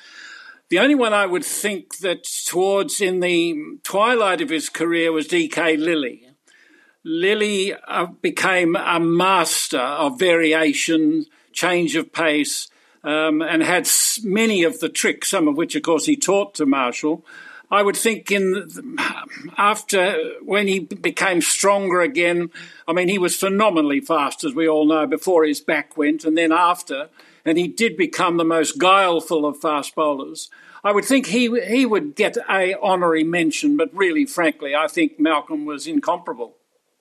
[0.70, 5.26] The only one I would think that towards in the twilight of his career was
[5.26, 5.76] D.K.
[5.76, 6.22] Lillee.
[7.04, 12.68] Lillee uh, became a master of variation, change of pace,
[13.04, 13.86] um, and had
[14.22, 17.24] many of the tricks, some of which, of course, he taught to Marshall.
[17.70, 18.98] I would think in
[19.56, 22.50] after when he became stronger again.
[22.86, 26.36] I mean, he was phenomenally fast, as we all know, before his back went, and
[26.36, 27.08] then after,
[27.44, 30.50] and he did become the most guileful of fast bowlers.
[30.84, 35.18] I would think he he would get a honorary mention, but really, frankly, I think
[35.18, 36.56] Malcolm was incomparable.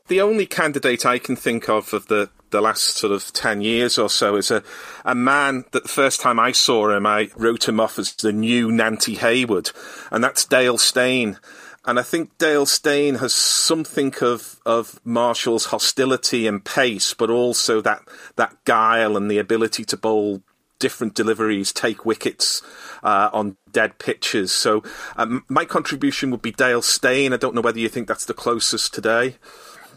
[0.08, 3.98] The only candidate I can think of of the the last sort of 10 years
[3.98, 4.64] or so is a,
[5.04, 8.32] a man that the first time I saw him, I wrote him off as the
[8.32, 9.72] new Nantie Hayward,
[10.12, 11.40] and that's Dale Steyn.
[11.86, 17.82] And I think Dale Steyn has something of, of Marshall's hostility and pace, but also
[17.82, 18.02] that,
[18.36, 20.44] that guile and the ability to bowl
[20.80, 22.62] different deliveries, take wickets
[23.04, 24.54] uh, on dead pitches.
[24.54, 24.84] So
[25.18, 27.34] um, my contribution would be Dale Steyn.
[27.34, 29.38] I don't know whether you think that's the closest today.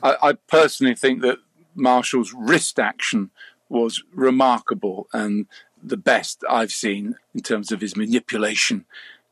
[0.02, 1.38] I, I personally think that
[1.74, 3.30] Marshall's wrist action
[3.68, 5.46] was remarkable and
[5.82, 8.86] the best I've seen in terms of his manipulation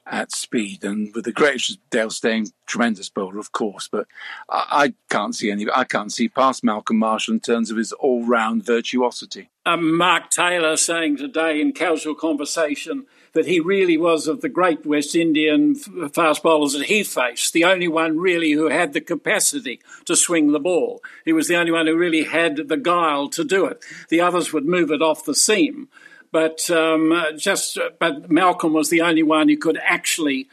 [0.06, 0.84] at speed.
[0.84, 4.06] And with the greatest Dale Steyn, tremendous bowler, of course, but
[4.48, 5.66] I, I, can't see any.
[5.74, 9.48] I can't see past Malcolm Marshall in terms of his all-round virtuosity.
[9.64, 14.86] Um, Mark Taylor saying today in casual conversation that he really was of the great
[14.86, 19.80] West Indian fast bowlers that he faced, the only one really who had the capacity
[20.06, 21.02] to swing the ball.
[21.24, 23.84] He was the only one who really had the guile to do it.
[24.08, 25.88] The others would move it off the seam.
[26.30, 30.48] But um, just, but Malcolm was the only one who could actually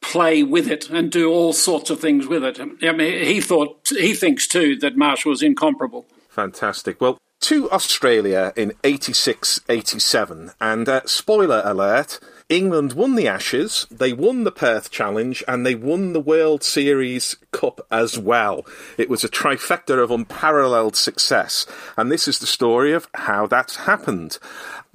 [0.00, 2.60] play with it and do all sorts of things with it.
[2.60, 6.06] I mean, he thought he thinks too that Marshall was incomparable.
[6.28, 7.00] Fantastic.
[7.00, 12.18] Well, to Australia in 86 87, and uh, spoiler alert.
[12.48, 17.36] England won the Ashes, they won the Perth Challenge, and they won the World Series
[17.52, 18.64] Cup as well.
[18.96, 21.66] It was a trifecta of unparalleled success,
[21.98, 24.38] and this is the story of how that happened.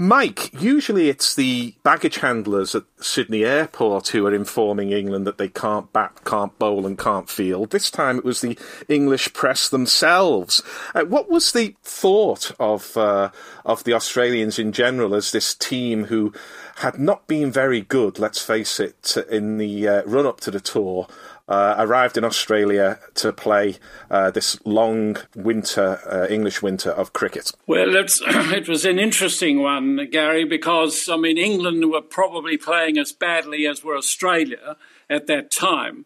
[0.01, 5.49] Mike, usually it's the baggage handlers at Sydney Airport who are informing England that they
[5.49, 7.71] can't bat, can't bowl, and can't field.
[7.71, 8.57] This time it was the
[8.87, 10.63] English press themselves.
[10.95, 13.31] Uh, what was the thought of uh,
[13.65, 16.31] of the Australians in general as this team who
[16.77, 20.61] had not been very good, let's face it, in the uh, run up to the
[20.61, 21.09] tour?
[21.49, 23.77] Uh, arrived in Australia to play
[24.11, 27.51] uh, this long winter, uh, English winter of cricket?
[27.65, 33.11] Well, it was an interesting one, Gary, because, I mean, England were probably playing as
[33.11, 34.77] badly as were Australia
[35.09, 36.05] at that time.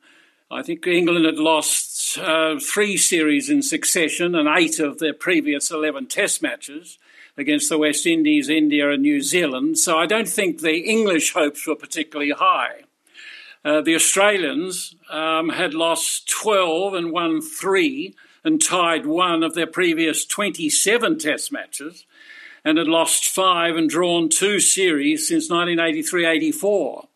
[0.49, 5.71] I think England had lost uh, three series in succession and eight of their previous
[5.71, 6.99] 11 test matches
[7.35, 9.79] against the West Indies, India, and New Zealand.
[9.79, 12.82] So I don't think the English hopes were particularly high.
[13.65, 19.67] Uh, the Australians um, had lost 12 and won three and tied one of their
[19.67, 22.05] previous 27 test matches
[22.65, 27.07] and had lost five and drawn two series since 1983 84.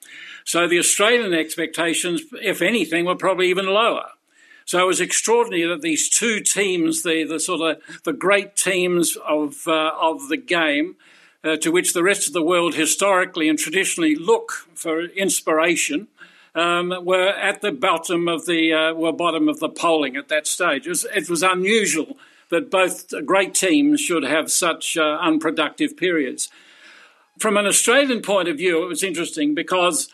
[0.46, 4.12] So the Australian expectations, if anything, were probably even lower.
[4.64, 9.18] So it was extraordinary that these two teams, the, the sort of the great teams
[9.28, 10.96] of, uh, of the game,
[11.44, 16.08] uh, to which the rest of the world historically and traditionally look for inspiration,
[16.58, 20.48] um, were at the bottom of the uh, were bottom of the polling at that
[20.48, 20.88] stage.
[20.88, 22.18] It was, it was unusual
[22.50, 26.50] that both great teams should have such uh, unproductive periods.
[27.38, 30.10] From an Australian point of view, it was interesting because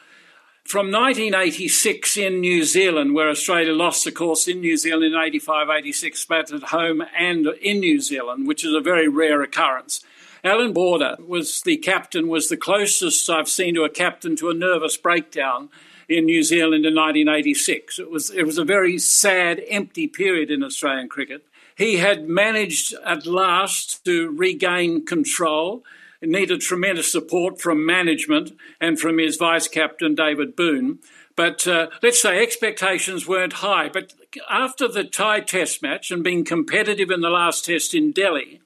[0.66, 5.70] from 1986 in New Zealand, where Australia lost, of course, in New Zealand in 85
[5.70, 10.04] 86, but at home and in New Zealand, which is a very rare occurrence.
[10.44, 14.54] Allan Border was the captain, was the closest I've seen to a captain to a
[14.54, 15.70] nervous breakdown
[16.08, 18.00] in New Zealand in 1986.
[18.00, 21.46] It was, it was a very sad, empty period in Australian cricket.
[21.76, 25.84] He had managed at last to regain control.
[26.22, 31.00] It needed tremendous support from management and from his vice captain, David Boon.
[31.36, 33.90] But uh, let's say expectations weren't high.
[33.90, 34.14] But
[34.50, 38.62] after the tied test match and being competitive in the last test in Delhi,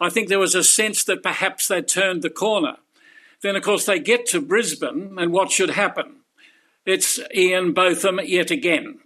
[0.00, 2.76] I think there was a sense that perhaps they'd turned the corner.
[3.42, 6.16] Then, of course, they get to Brisbane, and what should happen?
[6.86, 9.00] It's Ian Botham yet again.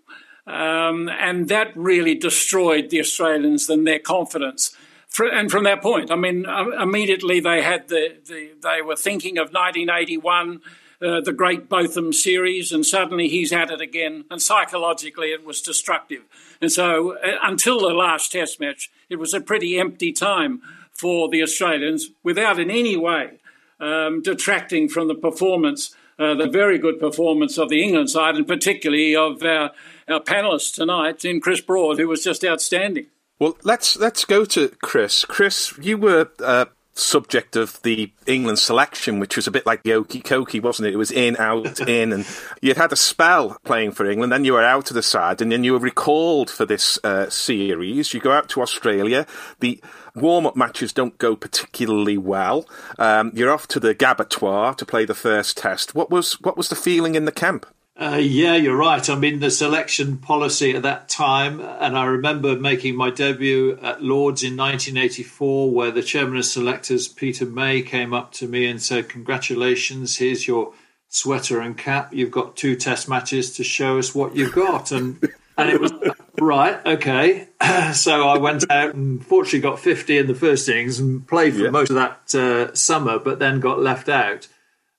[0.47, 4.77] Um, and that really destroyed the Australians and their confidence.
[5.19, 9.39] And from that point, I mean, uh, immediately they had the, the they were thinking
[9.39, 10.61] of 1981,
[11.03, 14.25] uh, the great Botham series, and suddenly he's at it again.
[14.31, 16.23] And psychologically, it was destructive.
[16.61, 20.61] And so, uh, until the last Test match, it was a pretty empty time
[20.93, 23.41] for the Australians, without in any way
[23.81, 28.47] um, detracting from the performance uh, the very good performance of the England side, and
[28.47, 29.71] particularly of our,
[30.07, 33.07] our panelists tonight in Chris Broad, who was just outstanding.
[33.39, 35.25] Well, let's let's go to Chris.
[35.25, 39.95] Chris, you were uh, subject of the England selection, which was a bit like the
[39.95, 40.95] okey cokey, wasn't it?
[40.95, 42.27] It was in, out, in, and
[42.61, 45.51] you'd had a spell playing for England, then you were out of the side, and
[45.51, 48.13] then you were recalled for this uh, series.
[48.13, 49.27] You go out to Australia.
[49.61, 49.83] The
[50.15, 52.67] warm up matches don't go particularly well.
[52.99, 55.95] Um, you're off to the Gabbatoir to play the first test.
[55.95, 57.67] What was what was the feeling in the camp?
[58.01, 59.11] Uh, yeah, you're right.
[59.11, 64.03] I mean, the selection policy at that time, and I remember making my debut at
[64.03, 68.83] Lords in 1984, where the chairman of selectors, Peter May, came up to me and
[68.83, 70.73] said, Congratulations, here's your
[71.09, 72.15] sweater and cap.
[72.15, 74.93] You've got two test matches to show us what you've got.
[74.93, 75.23] And,
[75.59, 75.93] and it was
[76.41, 77.49] right, okay.
[77.93, 81.61] so I went out and fortunately got 50 in the first innings and played for
[81.65, 81.71] yeah.
[81.71, 84.49] most of that uh, summer, but then got left out.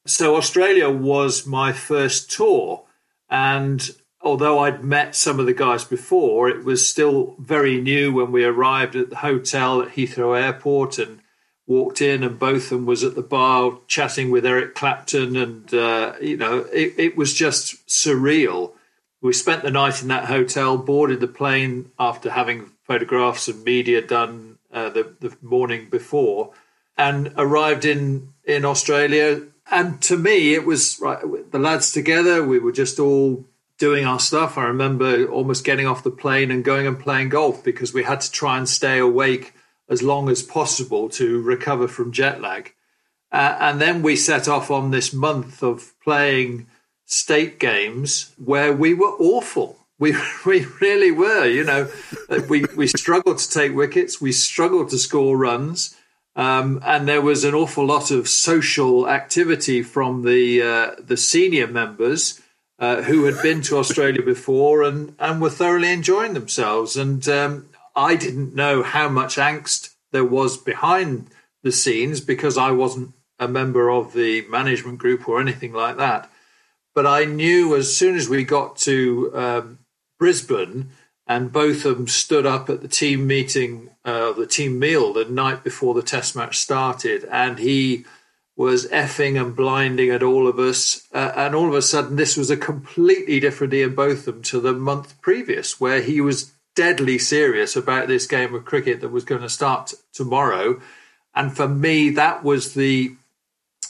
[0.05, 2.83] So Australia was my first tour.
[3.29, 3.89] And
[4.21, 8.43] although I'd met some of the guys before, it was still very new when we
[8.43, 11.19] arrived at the hotel at Heathrow Airport and
[11.67, 16.37] walked in, and Botham was at the bar chatting with Eric Clapton, and uh, you
[16.37, 18.73] know it, it was just surreal.
[19.21, 24.01] We spent the night in that hotel, boarded the plane after having photographs and media
[24.01, 26.51] done uh, the, the morning before,
[26.97, 31.19] and arrived in in Australia and to me, it was right,
[31.51, 32.45] the lads together.
[32.45, 33.45] We were just all
[33.77, 34.57] doing our stuff.
[34.57, 38.19] I remember almost getting off the plane and going and playing golf because we had
[38.21, 39.53] to try and stay awake
[39.89, 42.73] as long as possible to recover from jet lag.
[43.31, 46.67] Uh, and then we set off on this month of playing
[47.11, 49.77] state games where we were awful.
[49.99, 51.91] We, we really were, you know,
[52.49, 54.21] we, we struggled to take wickets.
[54.21, 55.95] We struggled to score runs.
[56.33, 61.67] Um, and there was an awful lot of social activity from the uh, the senior
[61.67, 62.39] members
[62.79, 66.95] uh, who had been to Australia before and, and were thoroughly enjoying themselves.
[66.95, 71.27] And um, I didn't know how much angst there was behind
[71.63, 76.30] the scenes because I wasn't a member of the management group or anything like that.
[76.93, 79.79] But I knew as soon as we got to um,
[80.19, 80.91] Brisbane
[81.27, 85.93] and Botham stood up at the team meeting, uh, the team meal the night before
[85.93, 88.05] the test match started, and he
[88.57, 91.07] was effing and blinding at all of us.
[91.13, 94.73] Uh, and all of a sudden, this was a completely different Ian Botham to the
[94.73, 99.41] month previous, where he was deadly serious about this game of cricket that was going
[99.41, 100.81] to start tomorrow.
[101.33, 103.15] And for me, that was the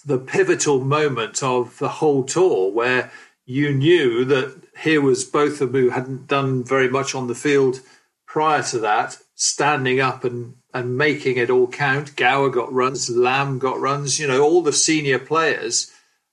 [0.05, 3.11] the pivotal moment of the whole tour, where
[3.45, 7.81] you knew that here was both Botham who hadn't done very much on the field
[8.25, 12.15] prior to that, standing up and and making it all count.
[12.15, 14.19] Gower got runs, Lamb got runs.
[14.19, 15.91] You know, all the senior players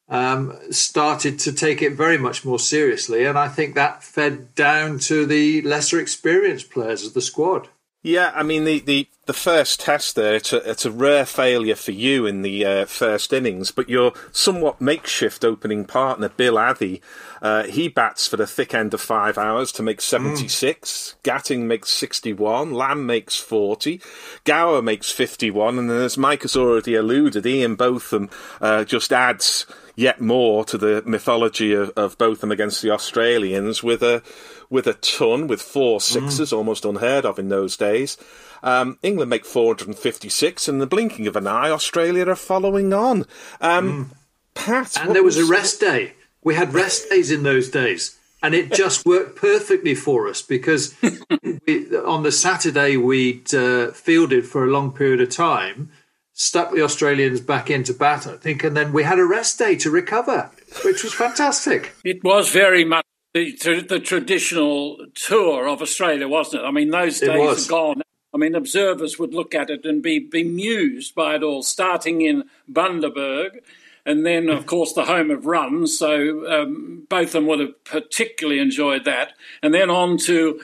[0.08, 4.98] um, started to take it very much more seriously, and I think that fed down
[5.00, 7.68] to the lesser experienced players of the squad.
[8.02, 11.74] Yeah, I mean the, the, the first test there, it's a, it's a rare failure
[11.76, 17.02] for you in the uh, first innings, but your somewhat makeshift opening partner, Bill Athey,
[17.42, 20.88] uh, he bats for the thick end of five hours to make 76.
[20.88, 21.22] Mm.
[21.22, 22.72] Gatting makes 61.
[22.72, 24.00] Lamb makes 40.
[24.44, 25.78] Gower makes 51.
[25.78, 28.30] And as Mike has already alluded, Ian Botham
[28.62, 34.02] uh, just adds yet more to the mythology of, of Botham against the Australians with
[34.02, 34.22] a
[34.70, 36.56] with a ton, with four sixes, mm.
[36.56, 38.16] almost unheard of in those days.
[38.62, 43.24] Um, England make 456, and the blinking of an eye, Australia are following on.
[43.60, 44.16] Um, mm.
[44.54, 46.14] Pat, and there was, was a rest day.
[46.42, 50.94] We had rest days in those days, and it just worked perfectly for us because
[51.66, 55.90] we, on the Saturday we'd uh, fielded for a long period of time,
[56.32, 59.76] stuck the Australians back into bat, I think, and then we had a rest day
[59.76, 60.50] to recover,
[60.84, 61.94] which was fantastic.
[62.04, 63.04] It was very much
[63.34, 66.66] the, the traditional tour of Australia, wasn't it?
[66.66, 68.02] I mean, those days are gone.
[68.34, 72.44] I mean, observers would look at it and be bemused by it all, starting in
[72.70, 73.60] Bundaberg,
[74.04, 75.98] and then, of course, the home of runs.
[75.98, 79.32] So um, Botham would have particularly enjoyed that.
[79.62, 80.60] And then on to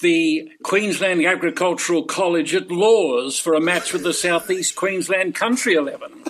[0.00, 6.24] the Queensland Agricultural College at Lawes for a match with the Southeast Queensland Country Eleven.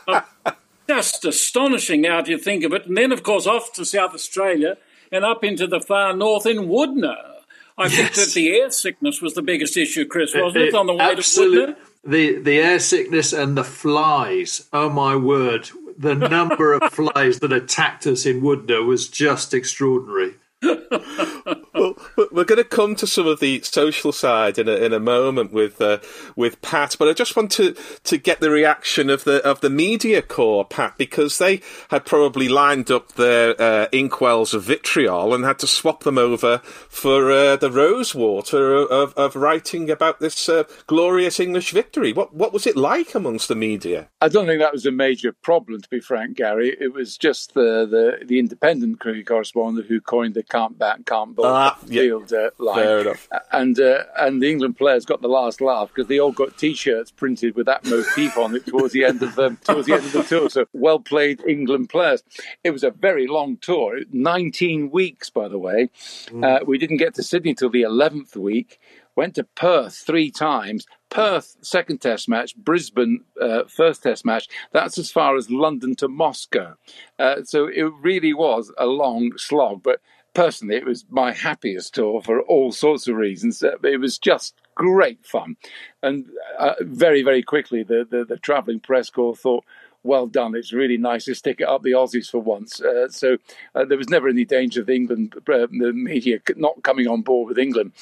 [0.88, 2.86] Just astonishing how do you think of it.
[2.86, 4.76] And then, of course, off to South Australia
[5.12, 7.39] and up into the far north in Wudinna.
[7.78, 7.94] I yes.
[7.96, 11.04] think that the air sickness was the biggest issue, Chris, wasn't it, on the way
[11.04, 11.76] Absolute, to Wudinna?
[12.04, 14.66] The, the air sickness and the flies.
[14.72, 15.70] Oh, my word.
[15.98, 20.34] The number of flies that attacked us in Wudinna was just extraordinary.
[20.62, 21.96] well,
[22.30, 25.52] we're going to come to some of the social side in a, in a moment
[25.52, 25.98] with uh,
[26.36, 29.70] with Pat, but I just want to, to get the reaction of the of the
[29.70, 35.44] media corps, Pat, because they had probably lined up their uh, inkwells of vitriol and
[35.44, 40.64] had to swap them over for uh, the rosewater of, of writing about this uh,
[40.86, 42.12] glorious English victory.
[42.12, 44.10] What what was it like amongst the media?
[44.20, 46.76] I don't think that was a major problem, to be frank, Gary.
[46.78, 51.34] It was just the the, the independent cricket correspondent who coined the can't bat, can't
[51.34, 52.76] bowl ah, field uh, line.
[52.76, 53.28] Fair enough.
[53.52, 57.10] And uh, and the England players got the last laugh because they all got T-shirts
[57.10, 60.12] printed with that motif on it towards the end of the towards the end of
[60.12, 60.50] the tour.
[60.50, 62.22] So well played, England players.
[62.64, 65.90] It was a very long tour, 19 weeks, by the way.
[66.26, 66.44] Mm.
[66.44, 68.78] Uh, we didn't get to Sydney till the 11th week
[69.20, 70.86] went to Perth three times.
[71.10, 74.48] Perth, second test match, Brisbane, uh, first test match.
[74.72, 76.76] That's as far as London to Moscow.
[77.18, 79.82] Uh, so it really was a long slog.
[79.82, 80.00] But
[80.34, 83.62] personally, it was my happiest tour for all sorts of reasons.
[83.62, 85.56] Uh, it was just great fun.
[86.02, 86.26] And
[86.58, 89.64] uh, very, very quickly, the, the, the travelling press corps thought,
[90.02, 90.54] well done.
[90.54, 92.80] It's really nice to stick it up the Aussies for once.
[92.80, 93.36] Uh, so
[93.74, 97.48] uh, there was never any danger of England, uh, the media not coming on board
[97.48, 97.92] with England.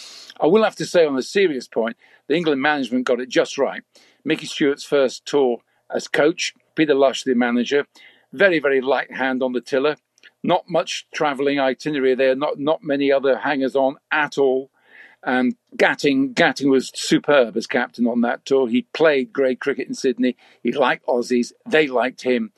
[0.40, 1.96] I will have to say, on a serious point,
[2.28, 3.82] the England management got it just right.
[4.24, 5.58] Mickey Stewart's first tour
[5.92, 7.86] as coach, Peter Lush, the manager,
[8.32, 9.96] very, very light hand on the tiller.
[10.48, 14.70] Not much travelling itinerary there, not, not many other hangers on at all.
[15.22, 18.66] And Gatting, Gatting was superb as captain on that tour.
[18.66, 20.38] He played great cricket in Sydney.
[20.62, 21.52] He liked Aussies.
[21.68, 22.52] They liked him.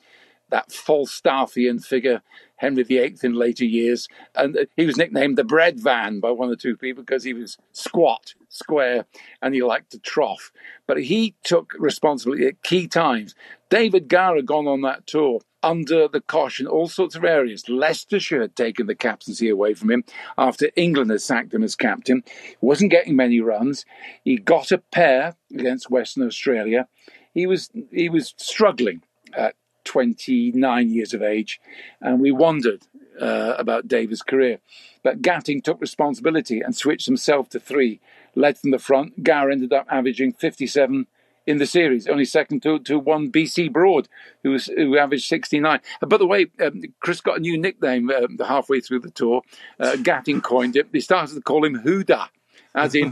[0.51, 2.21] That Falstaffian figure,
[2.57, 4.07] Henry VIII in later years.
[4.35, 7.33] And uh, he was nicknamed the bread van by one or two people because he
[7.33, 9.05] was squat, square,
[9.41, 10.51] and he liked to trough.
[10.85, 13.33] But he took responsibility at key times.
[13.69, 17.69] David had gone on that tour under the cosh in all sorts of areas.
[17.69, 20.03] Leicestershire had taken the captaincy away from him
[20.37, 22.23] after England had sacked him as captain.
[22.25, 23.85] He wasn't getting many runs.
[24.23, 26.87] He got a pair against Western Australia.
[27.33, 31.59] He was he was struggling at 29 years of age,
[32.01, 32.83] and we wondered
[33.19, 34.59] uh, about David's career.
[35.03, 37.99] But Gatting took responsibility and switched himself to three,
[38.35, 39.23] led from the front.
[39.23, 41.07] Gower ended up averaging 57
[41.47, 44.07] in the series, only second to, to one BC Broad,
[44.43, 45.79] who was who averaged 69.
[46.01, 49.41] Uh, by the way, um, Chris got a new nickname uh, halfway through the tour.
[49.79, 50.91] Uh, Gatting coined it.
[50.91, 52.29] They started to call him Huda
[52.73, 53.11] as in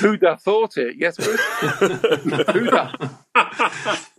[0.00, 0.96] who'd have thought it?
[0.98, 2.68] Yes, who'd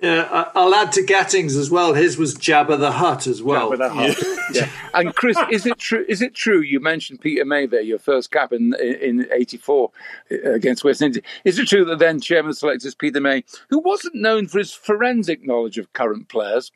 [0.01, 1.93] Yeah, I'll add to Gatting's as well.
[1.93, 3.71] His was Jabba the Hutt as well.
[3.71, 4.17] Jabba the Hutt.
[4.53, 4.69] yeah.
[4.93, 6.03] And Chris, is it true?
[6.09, 6.61] Is it true?
[6.61, 9.91] You mentioned Peter May there, your first cap in in '84
[10.31, 11.23] uh, against West Indies.
[11.45, 15.45] Is it true that then chairman selectors Peter May, who wasn't known for his forensic
[15.45, 16.71] knowledge of current players,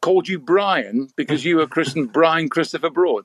[0.00, 3.24] called you Brian because you were christened Brian Christopher Broad?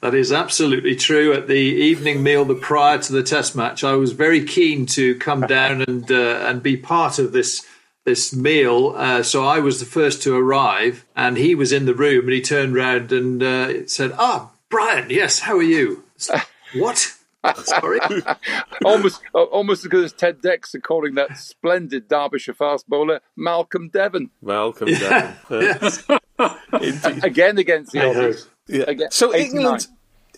[0.00, 1.32] That is absolutely true.
[1.32, 5.14] At the evening meal the prior to the Test match, I was very keen to
[5.16, 7.66] come down and uh, and be part of this
[8.04, 8.94] this meal.
[8.96, 12.32] Uh, so I was the first to arrive, and he was in the room, and
[12.32, 16.04] he turned around and uh, said, "Ah, Brian, yes, how are you?"
[16.74, 17.14] what?
[17.64, 17.98] Sorry.
[18.84, 24.30] almost, almost as good as Ted Dexter calling that splendid Derbyshire fast bowler Malcolm Devon.
[24.42, 25.34] Malcolm Devon.
[25.50, 26.04] yes.
[27.22, 28.46] Again against the Aussies.
[28.70, 28.84] Yeah.
[28.86, 29.56] Again, so 89.
[29.56, 29.86] England,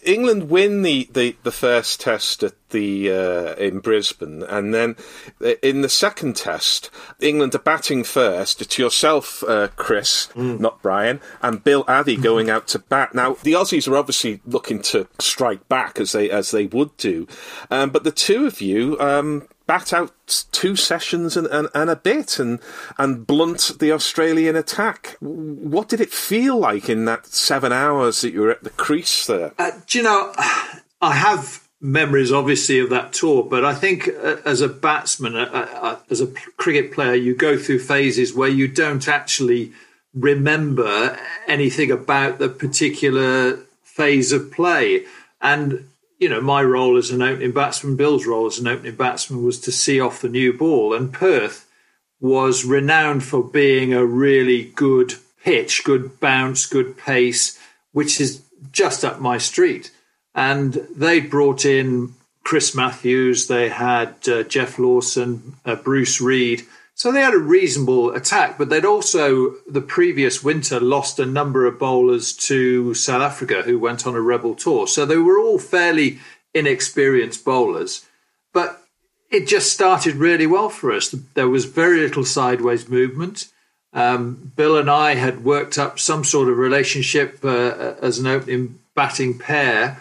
[0.03, 4.97] England win the, the, the first test at the uh, in Brisbane, and then
[5.41, 8.61] uh, in the second test, England are batting first.
[8.61, 10.59] It's yourself, uh, Chris, mm.
[10.59, 13.15] not Brian, and Bill Athey going out to bat.
[13.15, 17.29] Now the Aussies are obviously looking to strike back as they as they would do,
[17.71, 21.97] um, but the two of you um, bat out two sessions and, and, and, a
[21.97, 22.61] bit and
[22.99, 25.17] and blunt the Australian attack.
[25.21, 29.27] What did it feel like in that seven hours that you were at the crease
[29.27, 29.55] there?
[29.59, 30.31] Uh, do you know,
[31.01, 35.49] I have memories obviously of that tour, but I think uh, as a batsman, uh,
[35.51, 36.27] uh as a
[36.59, 39.73] cricket player, you go through phases where you don't actually
[40.13, 41.19] remember
[41.49, 45.07] anything about the particular phase of play.
[45.41, 45.89] And
[46.23, 49.59] you know, my role as an opening batsman, Bill's role as an opening batsman was
[49.59, 50.95] to see off the new ball.
[50.95, 51.69] And Perth
[52.21, 57.59] was renowned for being a really good pitch, good bounce, good pace,
[57.91, 59.91] which is just up my street.
[60.33, 62.15] And they brought in
[62.45, 66.63] Chris Matthews, they had uh, Geoff Lawson, uh, Bruce Reid
[66.95, 71.67] so they had a reasonable attack, but they'd also, the previous winter, lost a number
[71.67, 74.87] of bowlers to South Africa who went on a rebel tour.
[74.87, 76.19] So they were all fairly
[76.55, 78.07] inexperienced bowlers.
[78.53, 78.83] But
[79.31, 81.09] it just started really well for us.
[81.35, 83.49] There was very little sideways movement.
[83.95, 88.79] Um, Bill and I had worked up some sort of relationship uh, as an opening
[88.95, 89.99] batting pair,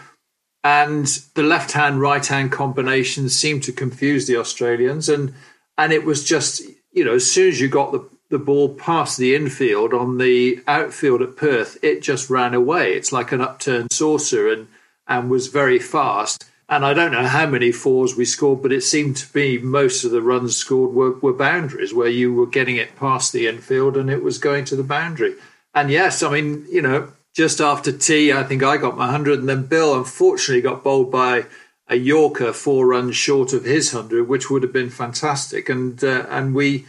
[0.63, 5.09] and the left hand right hand combination seemed to confuse the Australians.
[5.09, 5.33] And
[5.77, 6.61] and it was just
[6.91, 10.61] you know, as soon as you got the, the ball past the infield on the
[10.67, 12.93] outfield at Perth, it just ran away.
[12.93, 14.67] It's like an upturned saucer and,
[15.07, 16.45] and was very fast.
[16.69, 20.05] And I don't know how many fours we scored, but it seemed to be most
[20.05, 23.97] of the runs scored were, were boundaries where you were getting it past the infield
[23.97, 25.35] and it was going to the boundary.
[25.73, 29.39] And yes, I mean, you know, just after tea, I think I got my 100,
[29.39, 31.45] and then Bill unfortunately got bowled by
[31.91, 35.69] a Yorker four runs short of his hundred, which would have been fantastic.
[35.69, 36.85] And uh, and we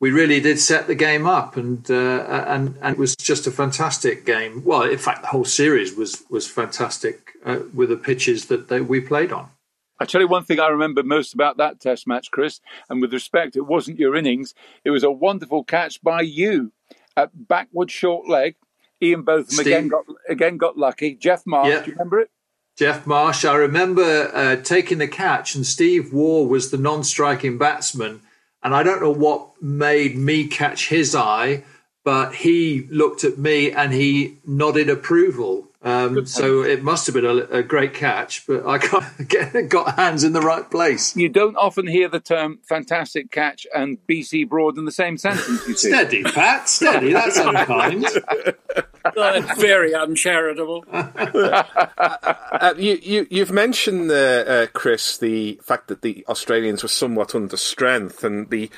[0.00, 3.50] we really did set the game up, and uh, and and it was just a
[3.50, 4.64] fantastic game.
[4.64, 8.80] Well, in fact, the whole series was was fantastic uh, with the pitches that they,
[8.80, 9.50] we played on.
[9.98, 13.12] I tell you one thing I remember most about that Test match, Chris, and with
[13.12, 16.72] respect, it wasn't your innings; it was a wonderful catch by you
[17.16, 18.54] at backward short leg.
[19.02, 19.66] Ian Botham Steve.
[19.66, 21.14] again got again got lucky.
[21.16, 21.80] Geoff Marsh, yeah.
[21.80, 22.30] do you remember it?
[22.76, 23.44] Geoff Marsh.
[23.44, 28.20] I remember uh, taking the catch, and Steve Waugh was the non striking batsman.
[28.62, 31.64] And I don't know what made me catch his eye,
[32.02, 35.68] but he looked at me and he nodded approval.
[35.84, 39.96] Um, so it must have been a, a, great catch, but I got, get, got
[39.96, 41.14] hands in the right place.
[41.14, 45.68] You don't often hear the term fantastic catch and BC Broad in the same sentence,
[45.68, 45.90] you see.
[45.90, 47.12] Steady, Pat, steady.
[47.12, 48.06] That's unkind.
[49.14, 50.86] That's very uncharitable.
[50.90, 57.34] uh, you, you, have mentioned, uh, uh, Chris, the fact that the Australians were somewhat
[57.34, 58.70] under strength and the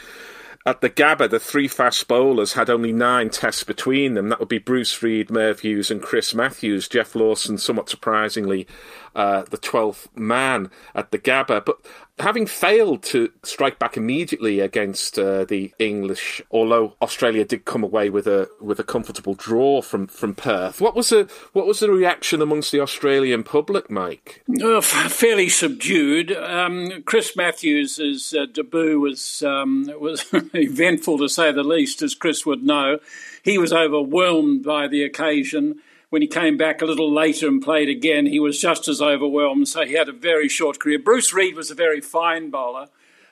[0.67, 4.31] at the Gabba, the three fast bowlers had only nine tests between them.
[4.31, 6.89] That would be Bruce Reid, Merv Hughes, and Chris Matthews.
[6.89, 8.67] Geoff Lawson, somewhat surprisingly,
[9.17, 11.65] uh, the 12th man at the Gabba.
[11.65, 11.79] But
[12.19, 18.11] having failed to strike back immediately against uh, the English, although Australia did come away
[18.11, 21.91] with a with a comfortable draw from, from Perth, what was the what was the
[21.91, 24.45] reaction amongst the Australian public, Mike?
[24.63, 26.31] Uh, fairly subdued.
[26.31, 32.45] Um, Chris Matthews' uh, debut was um, was eventful to say the least, as Chris
[32.45, 32.99] would know.
[33.43, 37.89] He was overwhelmed by the occasion when he came back a little later and played
[37.89, 39.69] again, he was just as overwhelmed.
[39.69, 40.99] So he had a very short career.
[40.99, 42.89] Bruce Reid was a very fine bowler.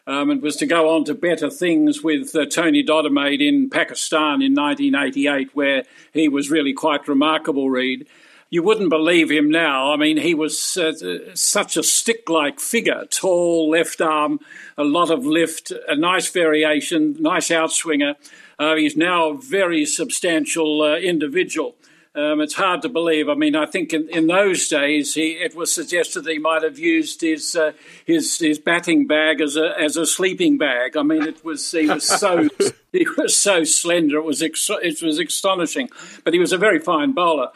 [0.06, 4.42] Um, and was to go on to better things with uh, Tony Dodemaide in Pakistan
[4.42, 8.06] in 1988, where he was really quite remarkable, Reid.
[8.50, 9.94] You wouldn't believe him now.
[9.94, 10.92] I mean, he was uh,
[11.34, 14.40] such a stick like figure tall, left arm,
[14.76, 18.16] a lot of lift, a nice variation, nice outswinger.
[18.58, 21.76] Uh, he's now a very substantial uh, individual.
[22.16, 23.28] Um, it's hard to believe.
[23.28, 26.78] I mean, I think in, in those days, he, it was suggested he might have
[26.78, 27.72] used his uh,
[28.04, 30.96] his his batting bag as a as a sleeping bag.
[30.96, 32.48] I mean, it was he was so
[32.92, 34.18] he was so slender.
[34.18, 35.88] It was ex- it was astonishing.
[36.22, 37.48] But he was a very fine bowler.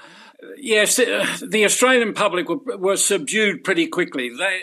[0.56, 4.28] Yes, uh, the Australian public were, were subdued pretty quickly.
[4.36, 4.62] They,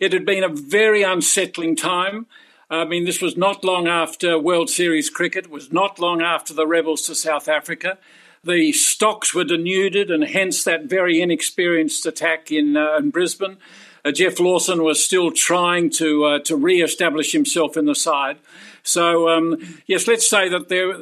[0.00, 2.26] it had been a very unsettling time.
[2.70, 5.46] I mean, this was not long after World Series cricket.
[5.46, 7.98] It was not long after the rebels to South Africa
[8.44, 13.58] the stocks were denuded, and hence that very inexperienced attack in, uh, in Brisbane.
[14.04, 18.38] Uh, Geoff Lawson was still trying to uh, to re-establish himself in the side.
[18.82, 20.92] So um, yes, let's say that there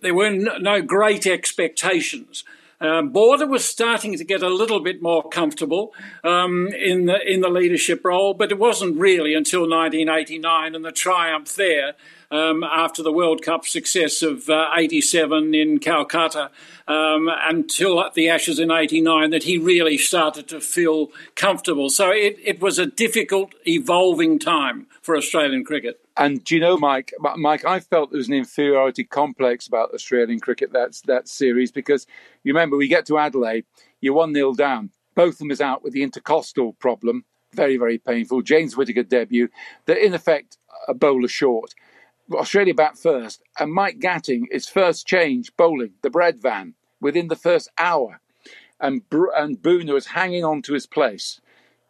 [0.00, 2.44] there were no great expectations.
[2.80, 5.92] Um, Border was starting to get a little bit more comfortable
[6.24, 10.90] um, in the in the leadership role, but it wasn't really until 1989 and the
[10.90, 11.94] triumph there
[12.32, 16.50] um, after the World Cup success of uh, 87 in Calcutta
[16.88, 21.90] um, until the Ashes in 89 that he really started to feel comfortable.
[21.90, 26.00] So it, it was a difficult, evolving time for Australian cricket.
[26.16, 27.12] And do you know, Mike?
[27.36, 32.06] Mike, I felt there was an inferiority complex about Australian cricket that that series because
[32.44, 33.64] you remember we get to Adelaide,
[34.00, 34.90] you're one 0 down.
[35.14, 37.24] Botham is out with the intercostal problem,
[37.54, 38.42] very very painful.
[38.42, 39.48] James Whitaker debut,
[39.86, 40.58] they're in effect
[40.88, 41.74] a bowler short.
[42.34, 47.36] Australia bat first, and Mike Gatting is first change bowling the bread van within the
[47.36, 48.20] first hour,
[48.80, 49.02] and
[49.36, 51.40] and Boon was hanging on to his place.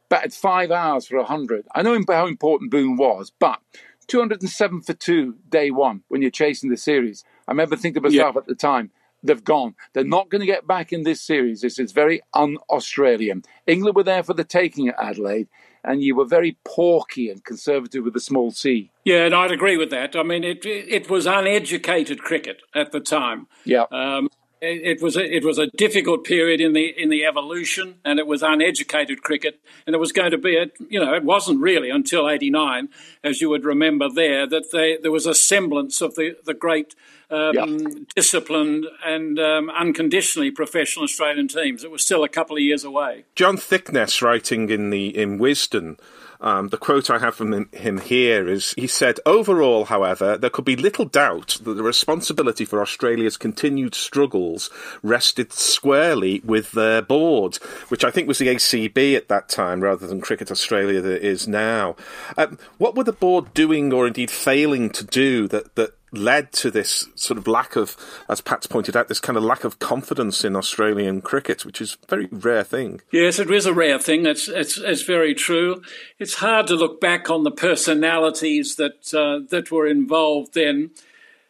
[0.09, 1.67] Batted five hours for hundred.
[1.75, 3.61] I know how important Boon was, but
[4.09, 7.25] 207 for two day one when you're chasing the series.
[7.49, 8.41] I remember thinking to myself yeah.
[8.41, 8.91] at the time,
[9.23, 9.75] they've gone.
[9.93, 11.61] They're not going to get back in this series.
[11.61, 13.43] This is very un Australian.
[13.67, 15.49] England were there for the taking at Adelaide,
[15.85, 18.91] and you were very porky and conservative with a small c.
[19.05, 20.17] Yeah, and I'd agree with that.
[20.17, 23.47] I mean, it it was uneducated cricket at the time.
[23.65, 23.85] Yeah.
[23.91, 24.29] Um,
[24.63, 28.27] it, was a, it was a difficult period in the in the evolution, and it
[28.27, 31.91] was uneducated cricket, and it was going to be a, you know it wasn't really
[31.91, 32.89] until '89,
[33.25, 36.95] as you would remember there, that they, there was a semblance of the the great
[37.31, 37.89] um, yeah.
[38.15, 41.83] disciplined and um, unconditionally professional Australian teams.
[41.83, 43.25] It was still a couple of years away.
[43.35, 45.99] John Thicknesse, writing in the in Wisden,
[46.43, 50.65] um, the quote I have from him here is he said, Overall, however, there could
[50.65, 54.69] be little doubt that the responsibility for Australia's continued struggles
[55.05, 57.57] rested squarely with their board,
[57.89, 61.25] which I think was the ACB at that time rather than Cricket Australia that it
[61.25, 61.95] is now.
[62.37, 66.71] Um, what were the board doing or indeed failing to do that, that led to
[66.71, 67.97] this sort of lack of,
[68.29, 71.97] as Pat's pointed out, this kind of lack of confidence in Australian cricket, which is
[72.03, 73.01] a very rare thing.
[73.11, 74.27] Yes, it is a rare thing.
[74.27, 75.83] It's, it's, it's very true.
[76.19, 80.91] It's hard to look back on the personalities that, uh, that were involved then.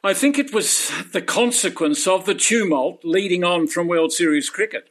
[0.05, 4.89] I think it was the consequence of the tumult leading on from World Series cricket.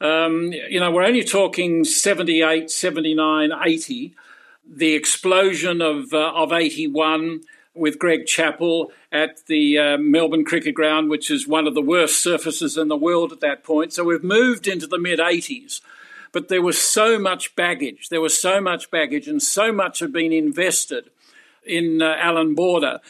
[0.00, 4.14] Um, you know, we're only talking 78, 79, 80.
[4.68, 7.42] The explosion of, uh, of 81
[7.74, 12.22] with Greg Chappell at the uh, Melbourne Cricket Ground, which is one of the worst
[12.22, 13.92] surfaces in the world at that point.
[13.92, 15.80] So we've moved into the mid 80s.
[16.32, 18.08] But there was so much baggage.
[18.08, 21.10] There was so much baggage, and so much had been invested
[21.64, 23.00] in uh, Allan Border.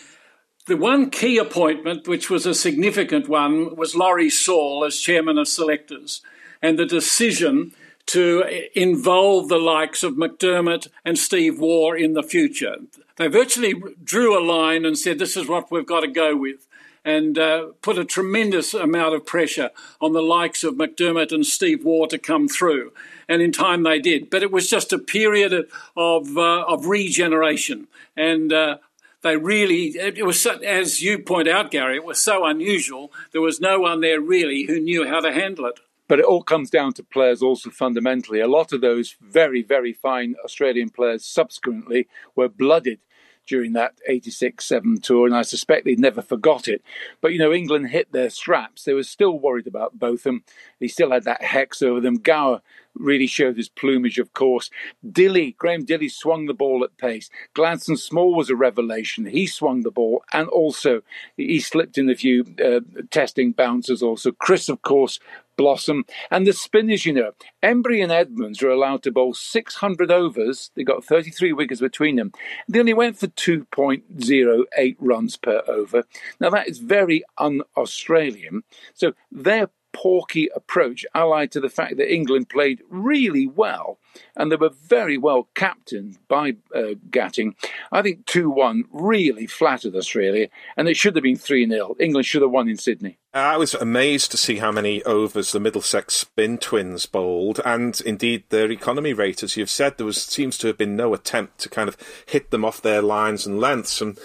[0.67, 5.49] The one key appointment, which was a significant one, was Lawrie Sawle as chairman of
[5.49, 6.21] selectors,
[6.61, 7.73] and the decision
[8.07, 8.45] to
[8.75, 12.77] involve the likes of McDermott and Steve Waugh in the future.
[13.17, 16.67] They virtually drew a line and said, This is what we've got to go with,
[17.05, 21.85] and uh, put a tremendous amount of pressure on the likes of McDermott and Steve
[21.85, 22.93] Waugh to come through.
[23.29, 24.31] And in time they did.
[24.31, 27.89] But it was just a period of, of, uh, of regeneration.
[28.17, 28.79] And uh,
[29.23, 33.13] they really, it was, as you point out, Gary, it was so unusual.
[33.33, 35.79] There was no one there really who knew how to handle it.
[36.13, 38.41] But it all comes down to players also fundamentally.
[38.41, 42.07] A lot of those very, very fine Australian players subsequently
[42.37, 42.99] were blooded
[43.47, 46.83] during that 86 7 tour, and I suspect they never forgot it.
[47.23, 48.85] But, you know, England hit their straps.
[48.85, 50.45] They were still worried about Botham.
[50.79, 52.17] He still had that hex over them.
[52.17, 52.61] Gower
[52.95, 54.71] really showed his plumage, of course.
[55.07, 57.31] Dilley, Graham Dilley swung the ball at pace.
[57.55, 59.27] Gladstone Small was a revelation.
[59.27, 61.03] He swung the ball, and also
[61.37, 64.33] he slipped in a few uh, testing bounces also.
[64.33, 65.19] Chris, of course,
[65.57, 66.05] Blossom.
[66.31, 67.33] And the spinners, you know,
[67.63, 70.71] Emburey and Edmonds were allowed to bowl 600 overs.
[70.75, 72.33] They got 33 wickets between them.
[72.69, 76.05] They only went for 2.08 runs per over.
[76.41, 78.63] Now, that is very un Australian.
[78.95, 83.99] So their porky approach, allied to the fact that England played really well
[84.37, 87.55] and they were very well captained by uh, Gatting.
[87.91, 91.97] I think 2 1 really flattered Australia, and it should have been 3 0.
[91.99, 93.19] England should have won in Sydney.
[93.35, 98.45] I was amazed to see how many overs the Middlesex spin twins bowled, and indeed
[98.51, 101.69] their economy rate, as you've said, there was seems to have been no attempt to
[101.69, 104.01] kind of hit them off their lines and lengths.
[104.01, 104.19] And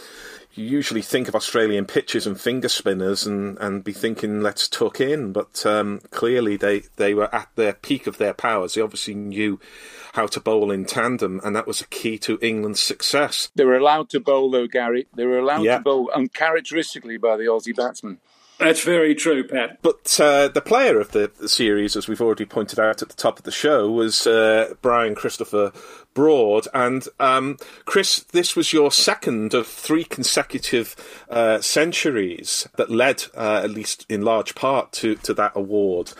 [0.57, 4.99] you usually think of Australian pitches and finger spinners and, and be thinking let's tuck
[4.99, 8.73] in, but um, clearly they, they were at their peak of their powers.
[8.73, 9.59] They obviously knew
[10.13, 13.49] how to bowl in tandem, and that was a key to England's success.
[13.55, 15.07] They were allowed to bowl though, Gary.
[15.15, 15.77] They were allowed yeah.
[15.77, 18.19] to bowl uncharacteristically by the Aussie batsmen.
[18.59, 19.77] That's very true, Pat.
[19.83, 23.15] But uh, the player of the, the, series, as we've already pointed out at the
[23.15, 25.71] top of the show, was uh, Brian Christopher
[26.15, 26.67] Broad.
[26.73, 30.95] And um, Chris, this was your second of three consecutive
[31.29, 36.13] uh, centuries that led, uh, at least in large part, to, to that award.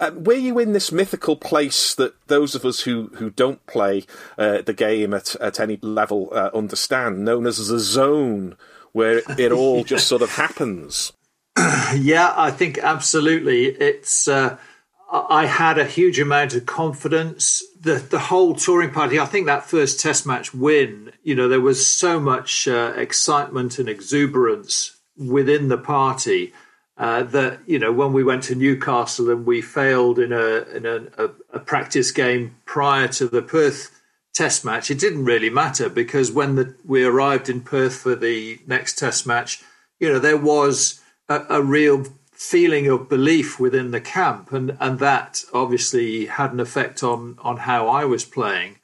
[0.00, 4.04] Uh, were you in this mythical place that those of us who, who don't play
[4.36, 8.56] uh, the game at, at any level understand, known as the zone?
[8.90, 11.12] Where it all just sort of happens.
[11.94, 13.66] yeah, I think absolutely.
[13.66, 14.56] It's uh,
[15.10, 17.62] I had a huge amount of confidence.
[17.80, 19.20] The the whole touring party.
[19.20, 21.12] I think that first Test match win.
[21.22, 26.52] You know, there was so much uh, excitement and exuberance within the party
[26.96, 30.86] uh, that you know when we went to Newcastle and we failed in a in
[30.86, 34.00] a, a, a practice game prior to the Perth
[34.32, 38.58] Test match, it didn't really matter because when the, we arrived in Perth for the
[38.66, 39.62] next Test match,
[40.00, 44.98] you know there was a, a real feeling of belief within the camp, and and
[44.98, 48.76] that obviously had an effect on on how I was playing.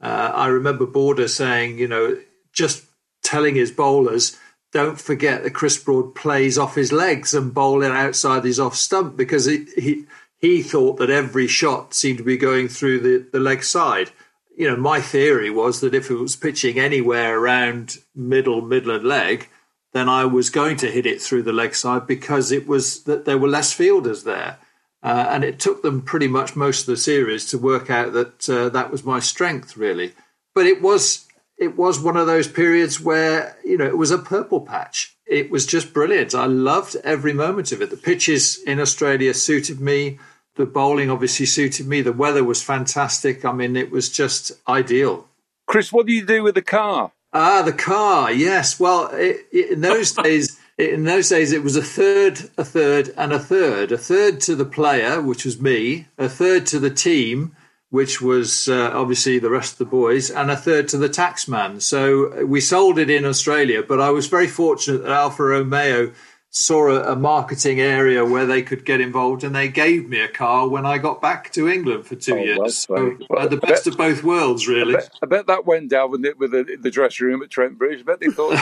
[0.00, 2.18] Uh, I remember Border saying, you know,
[2.52, 2.84] just
[3.22, 4.36] telling his bowlers,
[4.72, 9.16] don't forget that Chris Broad plays off his legs and bowling outside his off stump
[9.16, 10.04] because he he,
[10.38, 14.10] he thought that every shot seemed to be going through the, the leg side.
[14.56, 19.04] You know, my theory was that if it was pitching anywhere around middle, middle and
[19.04, 19.48] leg,
[19.96, 23.24] then I was going to hit it through the leg side because it was that
[23.24, 24.58] there were less fielders there.
[25.02, 28.48] Uh, and it took them pretty much most of the series to work out that
[28.48, 30.12] uh, that was my strength, really.
[30.54, 31.26] But it was
[31.58, 35.16] it was one of those periods where you know it was a purple patch.
[35.26, 36.34] It was just brilliant.
[36.34, 37.90] I loved every moment of it.
[37.90, 40.18] The pitches in Australia suited me.
[40.56, 42.00] The bowling obviously suited me.
[42.00, 43.44] The weather was fantastic.
[43.44, 45.28] I mean, it was just ideal.
[45.66, 47.12] Chris, what do you do with the car?
[47.38, 48.32] Ah, the car.
[48.32, 48.80] Yes.
[48.80, 53.12] Well, it, it, in those days, in those days, it was a third, a third,
[53.14, 53.92] and a third.
[53.92, 56.06] A third to the player, which was me.
[56.16, 57.54] A third to the team,
[57.90, 61.82] which was uh, obviously the rest of the boys, and a third to the taxman.
[61.82, 66.12] So we sold it in Australia, but I was very fortunate that Alfa Romeo
[66.56, 70.28] saw a, a, marketing area where they could get involved, and they gave me a
[70.28, 72.78] car when I got back to England for two oh, years.
[72.78, 74.94] So well, the best bet, of both worlds, really.
[74.94, 77.50] I bet, I bet, that went down with, it, with the, the dressing room at
[77.50, 78.00] Trent Bridge.
[78.00, 78.58] I bet they thought.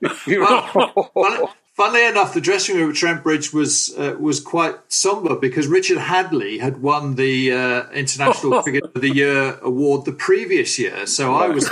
[1.14, 5.66] well, funnily enough, the dressing room at Trent Bridge was uh, was quite somber because
[5.66, 11.06] Richard Hadlee had won the uh, International Figure of the Year award the previous year.
[11.08, 11.68] So I was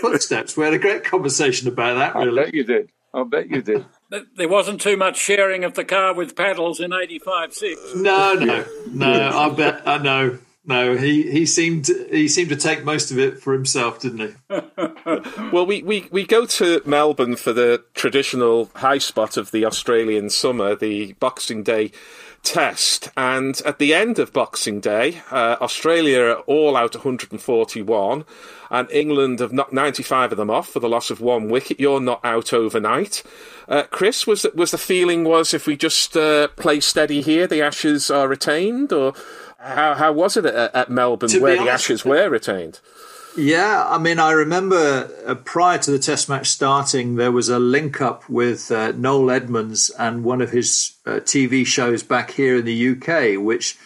[0.00, 0.56] footsteps.
[0.56, 2.18] We had a great conversation about that.
[2.18, 2.90] Really, I bet you did.
[3.12, 3.84] I bet you did
[4.36, 7.94] there wasn't too much sharing of the car with paddles in 85 6.
[7.96, 9.38] No, no, no.
[9.38, 10.38] I bet, uh, I know.
[10.64, 14.60] No, he, he seemed he seemed to take most of it for himself, didn't he?
[15.52, 20.30] well, we, we, we go to Melbourne for the traditional high spot of the Australian
[20.30, 21.90] summer, the Boxing Day
[22.42, 23.10] test.
[23.16, 28.24] And at the end of Boxing Day, uh, Australia are all out 141,
[28.70, 31.80] and England have knocked 95 of them off for the loss of one wicket.
[31.80, 33.22] You're not out overnight.
[33.68, 37.62] Uh, Chris, was was the feeling was if we just uh, play steady here, the
[37.62, 39.14] Ashes are retained, or
[39.58, 42.80] how how was it at, at Melbourne where the Ashes were retained?
[43.36, 47.58] Yeah, I mean, I remember uh, prior to the Test match starting, there was a
[47.58, 52.58] link up with uh, Noel Edmonds and one of his uh, TV shows back here
[52.58, 53.78] in the UK, which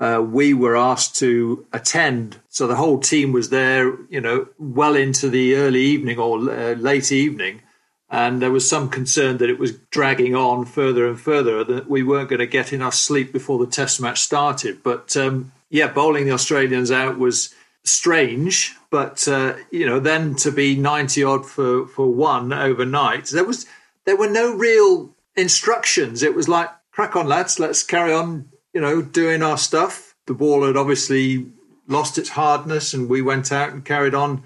[0.00, 2.40] uh, we were asked to attend.
[2.48, 6.74] So the whole team was there, you know, well into the early evening or uh,
[6.74, 7.62] late evening.
[8.10, 12.02] And there was some concern that it was dragging on further and further, that we
[12.02, 14.82] weren't going to get enough sleep before the Test match started.
[14.82, 20.50] But um, yeah, bowling the Australians out was strange, but uh, you know, then to
[20.50, 23.66] be ninety odd for for one overnight, there was
[24.04, 26.22] there were no real instructions.
[26.22, 30.16] It was like crack on, lads, let's carry on, you know, doing our stuff.
[30.26, 31.46] The ball had obviously
[31.86, 34.42] lost its hardness, and we went out and carried on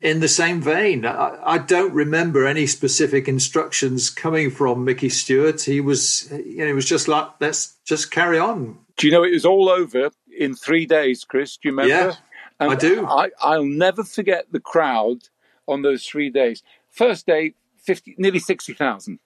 [0.00, 1.04] in the same vein.
[1.04, 5.60] I, I, don't remember any specific instructions coming from Mickey Stewart.
[5.60, 8.78] He was, you know, it was just like, let's just carry on.
[8.96, 11.58] Do you know it was all over in three days, Chris?
[11.58, 11.94] Do you remember?
[11.94, 12.14] Yeah.
[12.60, 13.06] And I do.
[13.06, 15.28] I, I'll never forget the crowd
[15.66, 16.62] on those three days.
[16.90, 19.18] First day, 50, nearly 60,000.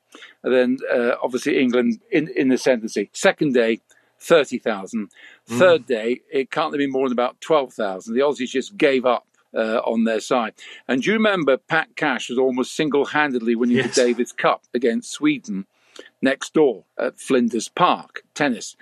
[0.44, 3.10] And then uh, obviously England in, in the ascendancy.
[3.12, 3.80] Second day,
[4.20, 5.10] 30,000.
[5.48, 5.58] Mm.
[5.58, 8.14] Third day, it can't have been more than about 12,000.
[8.14, 10.54] The Aussies just gave up uh, on their side.
[10.88, 13.94] And do you remember Pat Cash was almost single handedly winning yes.
[13.94, 15.66] the Davis Cup against Sweden
[16.22, 18.76] next door at Flinders Park, tennis?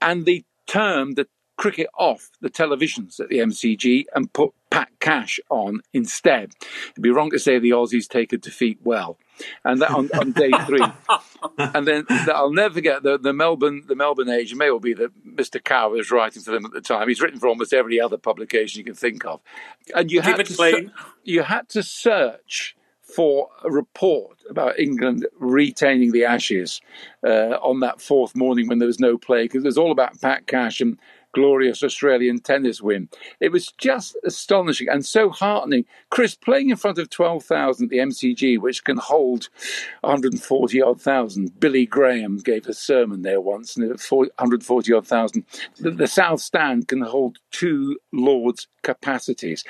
[0.00, 1.26] And the term, the
[1.56, 6.52] cricket off the televisions at the MCG and put Pat Cash on instead.
[6.92, 9.18] It'd be wrong to say the Aussies take a defeat well.
[9.64, 10.84] And that on, on day three,
[11.58, 14.52] and then I'll never forget the, the Melbourne the Melbourne Age.
[14.52, 15.62] It may well be that Mr.
[15.62, 17.08] Cow was writing for them at the time.
[17.08, 19.40] He's written for almost every other publication you can think of,
[19.94, 20.90] and you had to
[21.24, 26.80] you had to search for a report about England retaining the Ashes
[27.24, 30.20] uh, on that fourth morning when there was no play because it was all about
[30.20, 30.98] Pat Cash and
[31.34, 33.08] glorious Australian tennis win.
[33.40, 35.84] It was just astonishing and so heartening.
[36.10, 39.48] Chris playing in front of 12,000 at the MCG, which can hold
[40.00, 41.58] 140 odd thousand.
[41.60, 45.44] Billy Graham gave a sermon there once, and 140 odd thousand.
[45.78, 49.64] The, the South Stand can hold two Lords capacities.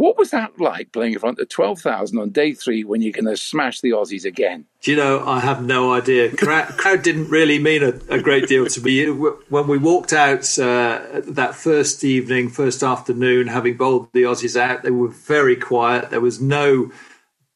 [0.00, 3.26] What was that like playing in front of 12,000 on day three when you're going
[3.26, 4.64] to smash the Aussies again?
[4.80, 6.34] Do you know, I have no idea.
[6.34, 9.04] Crowd, crowd didn't really mean a, a, great deal to me.
[9.04, 14.84] When we walked out uh, that first evening, first afternoon, having bowled the Aussies out,
[14.84, 16.08] they were very quiet.
[16.08, 16.90] There was no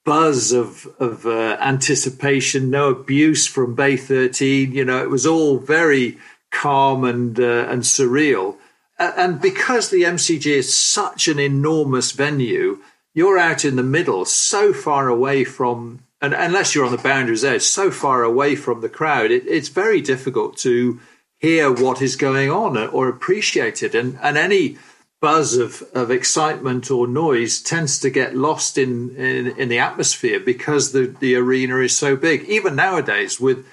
[0.05, 4.71] buzz of, of uh, anticipation, no abuse from Bay 13.
[4.71, 6.19] You know, it was all very
[6.51, 8.59] calm and, uh, and surreal
[8.99, 12.81] and because the MCG is such an enormous venue,
[13.15, 17.45] you're out in the middle, so far away from, and unless you're on the boundaries
[17.45, 21.01] edge, so far away from the crowd, it, it's very difficult to
[21.39, 23.95] hear what is going on or appreciate it.
[23.95, 24.79] And, and any
[25.21, 30.41] buzz of, of excitement or noise tends to get lost in, in, in the atmosphere
[30.41, 32.43] because the, the arena is so big.
[32.45, 33.67] Even nowadays, with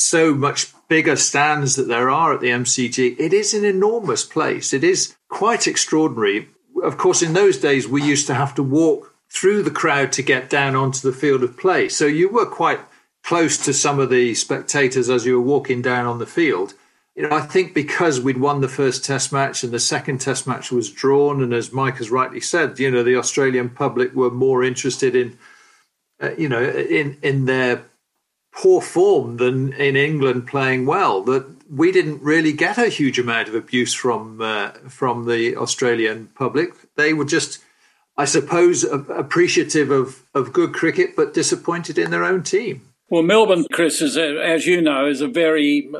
[0.00, 4.72] so much bigger stands that there are at the MCG, it is an enormous place.
[4.72, 6.48] It is quite extraordinary.
[6.82, 10.22] Of course, in those days, we used to have to walk through the crowd to
[10.22, 11.88] get down onto the field of play.
[11.88, 12.80] So you were quite
[13.22, 16.74] close to some of the spectators as you were walking down on the field.
[17.14, 20.46] You know, I think because we'd won the first test match and the second test
[20.46, 24.30] match was drawn, and as Mike has rightly said, you know, the Australian public were
[24.30, 25.38] more interested in,
[26.20, 27.84] uh, you know, in in their
[28.52, 31.22] poor form than in England playing well.
[31.22, 36.28] That we didn't really get a huge amount of abuse from uh, from the Australian
[36.34, 36.70] public.
[36.96, 37.62] They were just,
[38.16, 42.82] I suppose, appreciative of of good cricket, but disappointed in their own team.
[43.08, 45.90] Well, Melbourne, Chris, is a, as you know, is a very,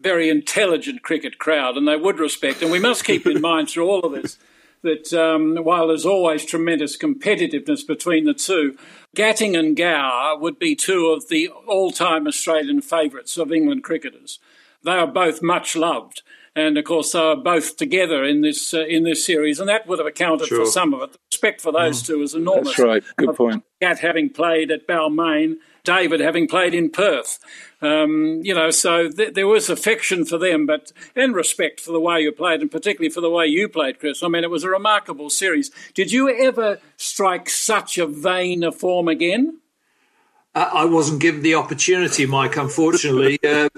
[0.00, 2.62] very intelligent cricket crowd, and they would respect.
[2.62, 4.38] And we must keep in mind through all of this
[4.82, 8.78] that um, while there's always tremendous competitiveness between the two,
[9.16, 14.38] Gatting and Gower would be two of the all time Australian favourites of England cricketers.
[14.84, 16.22] They are both much loved.
[16.56, 19.86] And of course, they are both together in this uh, in this series, and that
[19.86, 20.64] would have accounted sure.
[20.64, 21.12] for some of it.
[21.12, 22.06] The respect for those mm.
[22.06, 22.68] two is enormous.
[22.68, 23.04] That's right.
[23.16, 23.64] Good point.
[23.80, 27.38] Gat having played at Balmain, David having played in Perth.
[27.82, 32.00] Um, you know, so th- there was affection for them, but and respect for the
[32.00, 34.22] way you played, and particularly for the way you played, Chris.
[34.22, 35.70] I mean, it was a remarkable series.
[35.94, 39.60] Did you ever strike such a vein of form again?
[40.52, 42.56] I wasn't given the opportunity, Mike.
[42.56, 43.68] Unfortunately, uh,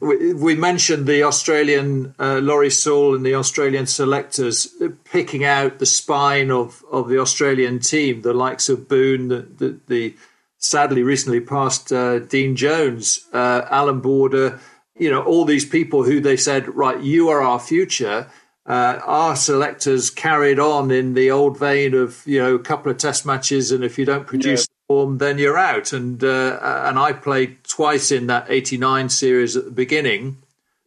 [0.00, 4.68] we, we, mentioned the Australian uh, Lawrie Sawle and the Australian selectors
[5.04, 9.80] picking out the spine of, of the Australian team, the likes of Boon, the, the,
[9.88, 10.14] the
[10.58, 14.60] sadly recently passed uh, Dean Jones, uh, Allan Border,
[14.96, 18.28] you know, all these people who they said, right, you are our future.
[18.68, 22.98] uh, our selectors carried on in the old vein of you know a couple of
[22.98, 24.94] test matches, and if you don't produce yeah.
[24.94, 25.94] form, then you're out.
[25.94, 30.36] And uh, and I played twice in that '89 series at the beginning,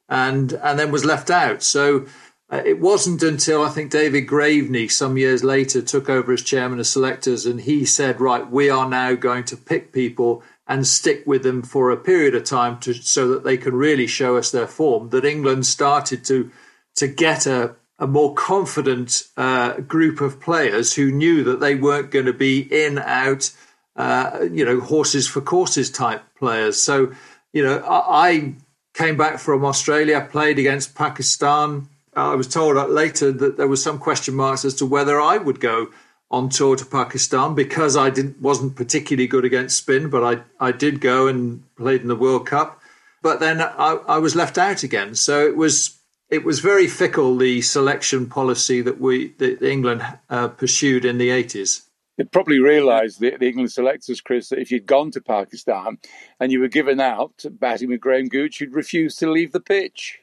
[0.08, 1.64] and and then was left out.
[1.64, 2.06] So
[2.52, 6.88] it wasn't until I think David Graveney some years later took over as chairman of
[6.88, 11.44] selectors, and he said, "Right, we are now going to pick people." And stick with
[11.44, 14.68] them for a period of time to, so that they can really show us their
[14.68, 15.10] form.
[15.10, 16.50] That England started to
[16.96, 22.12] to get a, a more confident uh, group of players who knew that they weren't
[22.12, 23.52] going to be in, out,
[23.98, 26.82] uh, you know, horses for courses type players.
[26.82, 27.12] So,
[27.52, 28.54] you know, I, I
[28.94, 31.90] came back from Australia, played against Pakistan.
[32.14, 35.60] I was told later that there was some question marks as to whether I would
[35.60, 35.90] go
[36.30, 40.72] on tour to Pakistan because I didn't wasn't particularly good against spin, but I I
[40.72, 42.82] did go and played in the World Cup.
[43.22, 46.00] But then I, I was left out again, so it was
[46.30, 51.30] it was very fickle the selection policy that we that England uh, pursued in the
[51.30, 51.84] eighties.
[52.18, 55.98] You probably realised the, the, England selectors, Chris, that if you'd gone to Pakistan
[56.40, 60.21] and you were given out batting with Graham Gooch, you'd refuse to leave the pitch.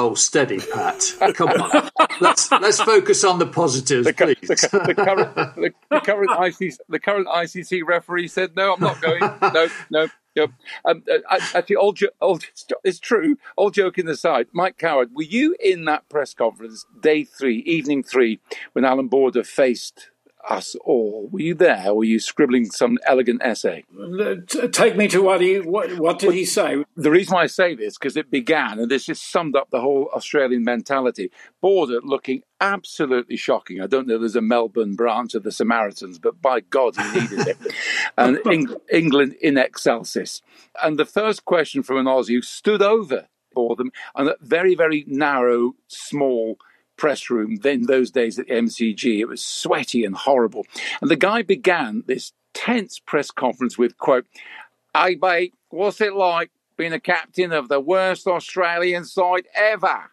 [0.00, 1.12] Oh, steady, Pat.
[1.34, 1.90] Come on.
[2.20, 4.36] let's let's focus on the positives, the, please.
[4.40, 9.00] The, the, current, the, the, current ICC, the current ICC referee said, "No, I'm not
[9.00, 9.20] going.
[9.20, 10.50] No, no, Yep.
[10.84, 12.44] Um, uh, actually, old, old,
[12.84, 13.38] it's true.
[13.56, 18.38] All joking aside, Mike Coward, were you in that press conference, day three, evening three,
[18.72, 20.10] when Allan Border faced
[20.48, 21.28] us all.
[21.30, 21.94] Were you there?
[21.94, 23.84] Were you scribbling some elegant essay?
[23.98, 24.36] Uh,
[24.72, 26.84] take me to what he what, what did he say?
[26.96, 29.80] The reason why I say this because it began, and this just summed up the
[29.80, 31.30] whole Australian mentality.
[31.60, 33.80] Border looking absolutely shocking.
[33.80, 34.18] I don't know.
[34.18, 37.56] There's a Melbourne branch of the Samaritans, but by God, he needed it.
[38.18, 40.42] and Eng- England in excelsis.
[40.82, 44.74] And the first question from an Aussie who stood over for them, and a very
[44.74, 46.58] very narrow, small
[46.98, 49.20] press room then those days at the MCG.
[49.20, 50.66] It was sweaty and horrible.
[51.00, 54.26] And the guy began this tense press conference with, quote,
[54.94, 60.10] Hey, mate, what's it like being a captain of the worst Australian side ever?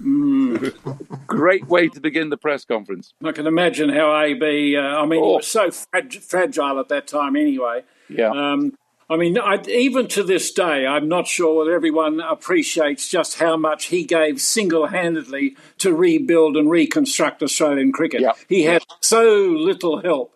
[0.00, 0.74] Mm.
[1.26, 3.12] Great way to begin the press conference.
[3.22, 5.34] I can imagine how AB, uh, I mean, oh.
[5.34, 7.82] it was so frag- fragile at that time anyway.
[8.08, 8.30] Yeah.
[8.30, 8.76] Um,
[9.10, 13.56] I mean, I, even to this day, I'm not sure that everyone appreciates just how
[13.56, 18.20] much he gave single handedly to rebuild and reconstruct Australian cricket.
[18.20, 18.32] Yeah.
[18.48, 20.34] He had so little help.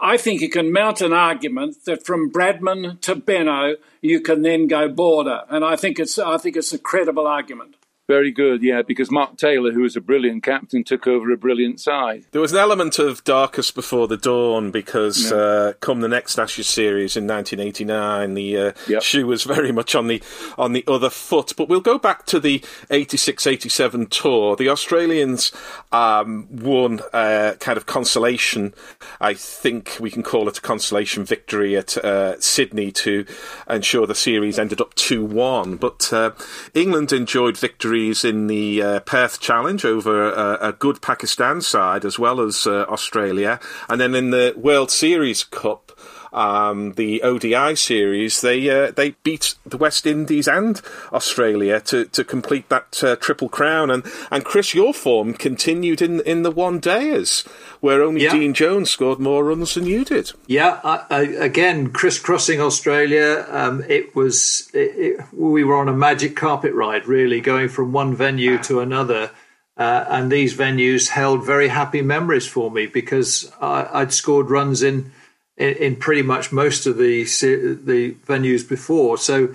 [0.00, 4.66] I think you can mount an argument that from Bradman to Benaud, you can then
[4.66, 7.74] go Border, and I think it's I think it's a credible argument.
[8.12, 11.80] Very good, yeah, because Mark Taylor, who was a brilliant captain, took over a brilliant
[11.80, 12.26] side.
[12.32, 15.36] There was an element of darkest before the dawn because yeah.
[15.38, 19.00] uh, come the next Ashes series in 1989, the uh, yep.
[19.02, 20.22] shoe was very much on the
[20.58, 21.54] on the other foot.
[21.56, 22.58] But we'll go back to the
[22.90, 24.56] 86-87 tour.
[24.56, 25.50] The Australians
[25.90, 28.74] um, won a kind of consolation.
[29.22, 33.24] I think we can call it a consolation victory at uh, Sydney to
[33.70, 35.80] ensure the series ended up 2-1.
[35.80, 36.32] But uh,
[36.74, 42.18] England enjoyed victory in the uh, Perth Challenge over a, a, good Pakistan side as
[42.18, 45.91] well as uh, Australia, and then in the World Series Cup.
[46.32, 50.80] Um, the ODI series, they uh, they beat the West Indies and
[51.12, 53.90] Australia to, to complete that uh, triple crown.
[53.90, 57.46] And, and Chris, your form continued in in the one dayers,
[57.80, 58.32] where only yeah.
[58.32, 60.32] Dean Jones scored more runs than you did.
[60.46, 63.44] Yeah, I, I, again, crisscrossing Australia.
[63.50, 67.92] Um, it was it, it, we were on a magic carpet ride, really, going from
[67.92, 69.30] one venue to another.
[69.76, 74.82] Uh, and these venues held very happy memories for me because I, I'd scored runs
[74.82, 75.12] in
[75.56, 79.18] in, in pretty much most of the the venues before.
[79.18, 79.54] So,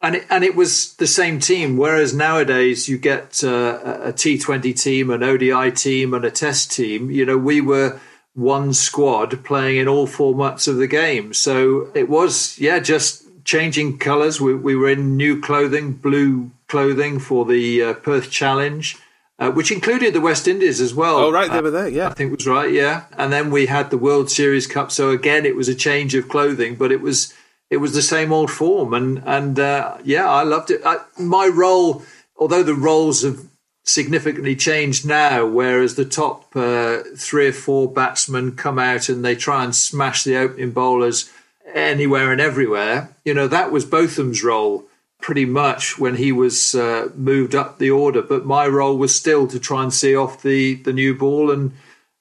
[0.00, 1.76] and it, and it was the same team.
[1.76, 6.72] Whereas nowadays you get uh, a T Twenty team, an ODI team, and a Test
[6.72, 7.10] team.
[7.10, 8.00] You know, we were
[8.34, 11.32] one squad playing in all formats of the game.
[11.32, 14.40] So it was, yeah, just changing colours.
[14.40, 18.96] We, we were in new clothing, blue clothing for the uh, Perth Challenge
[19.38, 21.16] uh, which included the West Indies as well.
[21.16, 22.08] Oh, right, they were there, yeah.
[22.08, 23.04] I think was right, yeah.
[23.16, 24.92] And then we had the World Series Cup.
[24.92, 27.34] So again, it was a change of clothing, but it was
[27.70, 28.94] it was the same old form.
[28.94, 30.82] And and uh, yeah, I loved it.
[30.84, 32.04] I, my role,
[32.36, 33.44] although the roles have
[33.82, 39.34] significantly changed now, whereas the top uh, three or four batsmen come out and they
[39.34, 41.30] try and smash the opening bowlers
[41.74, 43.14] anywhere and everywhere.
[43.24, 44.84] You know, that was Botham's role
[45.24, 48.20] pretty much when he was uh, moved up the order.
[48.20, 51.72] But my role was still to try and see off the, the new ball and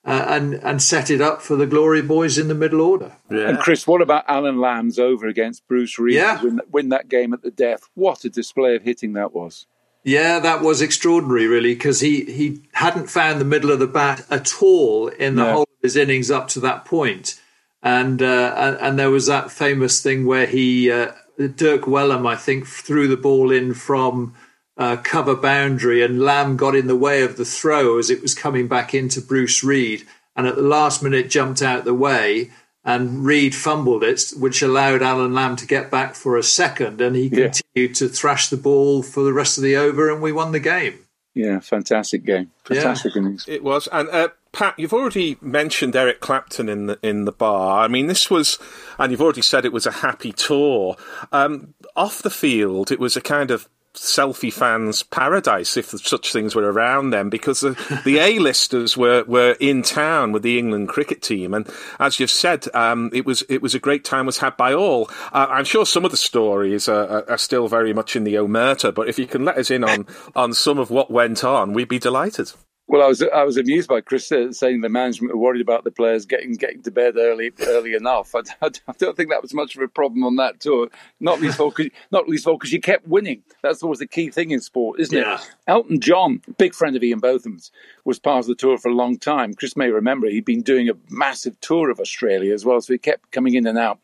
[0.06, 3.18] uh, and and set it up for the glory boys in the middle order.
[3.30, 3.50] Yeah.
[3.50, 6.16] And Chris, what about Allan Lamb's over against Bruce Reid?
[6.16, 6.42] Yeah.
[6.42, 7.90] Win, win that game at the death.
[7.94, 9.68] What a display of hitting that was.
[10.06, 14.26] Yeah, that was extraordinary, really, because he, he hadn't found the middle of the bat
[14.30, 15.52] at all in the no.
[15.54, 17.40] whole of his innings up to that point.
[17.82, 21.14] And, uh, and, and there was that famous thing where he uh,
[21.48, 24.34] Dirk Wellham, I think, threw the ball in from
[24.78, 28.34] uh, cover boundary, and Lamb got in the way of the throw as it was
[28.34, 30.04] coming back into Bruce Reid,
[30.36, 32.50] and at the last minute jumped out the way,
[32.84, 37.16] and Reid fumbled it, which allowed Allan Lamb to get back for a second, and
[37.16, 37.50] he yeah.
[37.50, 40.60] continued to thrash the ball for the rest of the over, and we won the
[40.60, 41.00] game.
[41.36, 43.22] Yeah, fantastic game, fantastic yeah.
[43.22, 43.46] innings.
[43.48, 47.84] It was, and uh, Pat, you've already mentioned Eric Clapton in the in the bar.
[47.84, 48.60] I mean, this was,
[49.00, 50.96] and you've already said it was a happy tour.
[51.32, 56.56] Um, off the field, it was a kind of selfie fans' paradise if such things
[56.56, 61.22] were around them because the, the A-listers were, were in town with the England cricket
[61.22, 64.58] team and as you've said um, it was it was a great time was had
[64.58, 68.24] by all uh, I'm sure some of the stories are, are, still very much in
[68.24, 71.44] the omerta but if you can let us in on on some of what went
[71.44, 72.52] on we'd be delighted
[72.88, 75.92] well, I was I was amused by Chris saying the management were worried about the
[75.92, 78.36] players getting getting to bed early early enough.
[78.36, 80.90] I, I, I don't think that was much of a problem on that tour.
[81.20, 81.74] Not least all
[82.12, 83.42] not least all because you kept winning.
[83.62, 85.36] That's always the key thing in sport, isn't yeah.
[85.36, 85.52] it?
[85.68, 87.72] Elton John, big friend of Ian Botham's,
[88.04, 89.54] was part of the tour for a long time.
[89.54, 93.00] Chris may remember he'd been doing a massive tour of Australia as well, so he
[93.00, 94.00] kept coming in and out.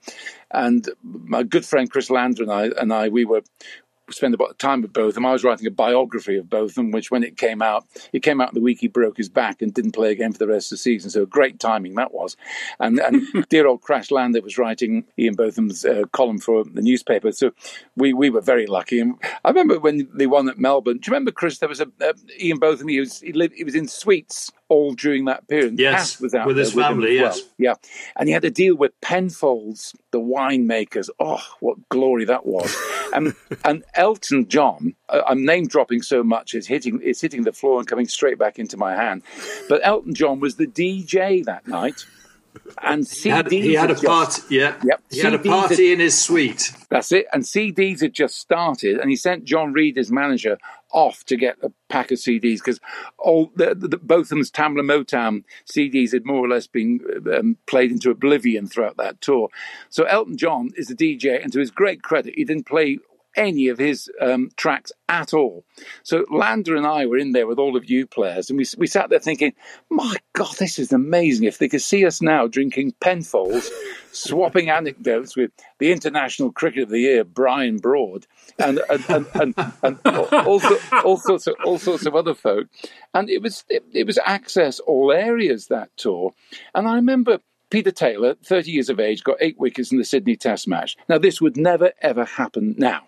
[0.51, 3.41] And my good friend Chris Lander and I and I we were
[4.12, 5.26] spend a of time with Botham.
[5.26, 8.53] I was writing a biography of Botham, which when it came out, it came out
[8.53, 10.82] the week he broke his back and didn't play again for the rest of the
[10.82, 11.10] season.
[11.10, 12.36] So great timing that was.
[12.80, 17.32] And, and dear old Crash Lander was writing Ian Botham's uh, column for the newspaper.
[17.32, 17.51] So
[17.95, 18.99] we, we were very lucky.
[18.99, 20.97] And I remember when they won at Melbourne.
[20.97, 21.60] Do you remember, Chris?
[21.60, 22.88] There was a uh, Ian Botham.
[22.88, 25.78] He was he lived he was in suites all during that period.
[25.78, 27.20] Yes, was out with his family.
[27.20, 27.36] Well.
[27.36, 27.74] Yes, yeah,
[28.15, 31.09] and he had to deal with Penfolds, the winemakers.
[31.20, 32.76] Oh, what glory that was!
[33.13, 33.34] and
[33.65, 34.95] and Elton John.
[35.09, 38.59] I'm name dropping so much; it's hitting it's hitting the floor and coming straight back
[38.59, 39.24] into my hand.
[39.67, 42.05] But Elton John was the DJ that night
[42.82, 43.24] and CDs.
[43.24, 44.41] He had, he had a party.
[44.49, 44.76] Yeah.
[44.84, 45.03] Yep.
[45.09, 46.72] He CDs had a party had, in his suite.
[46.89, 47.28] That's it.
[47.34, 50.57] And CDs had just started, and he sent John Reid, his manager,
[50.91, 52.79] off to get a pack of CDs because
[53.17, 56.99] all the, the, Botham's Tamla Motown CDs had more or less been
[57.33, 59.49] um, played into oblivion throughout that tour.
[59.89, 62.99] So Elton John is a DJ, and to his great credit, he didn't play
[63.39, 65.63] any of his um, tracks at all.
[66.03, 68.85] So Lander and I were in there with all of you players, and we we
[68.85, 69.53] sat there thinking,
[69.89, 71.45] "My God, this is amazing!
[71.45, 73.71] If they could see us now drinking Penfolds,
[74.11, 78.27] swapping anecdotes with the international cricket of the year, Brian Broad,
[78.59, 80.59] and and, and, and, and all,
[81.05, 82.67] all, sorts of all sorts of other folk,
[83.13, 86.33] and it was it, it was access all areas that tour,
[86.75, 90.35] and I remember Peter Taylor, 30 years of age, got eight wickets in the Sydney
[90.35, 90.97] Test match.
[91.07, 93.03] Now, this would never, ever happen now.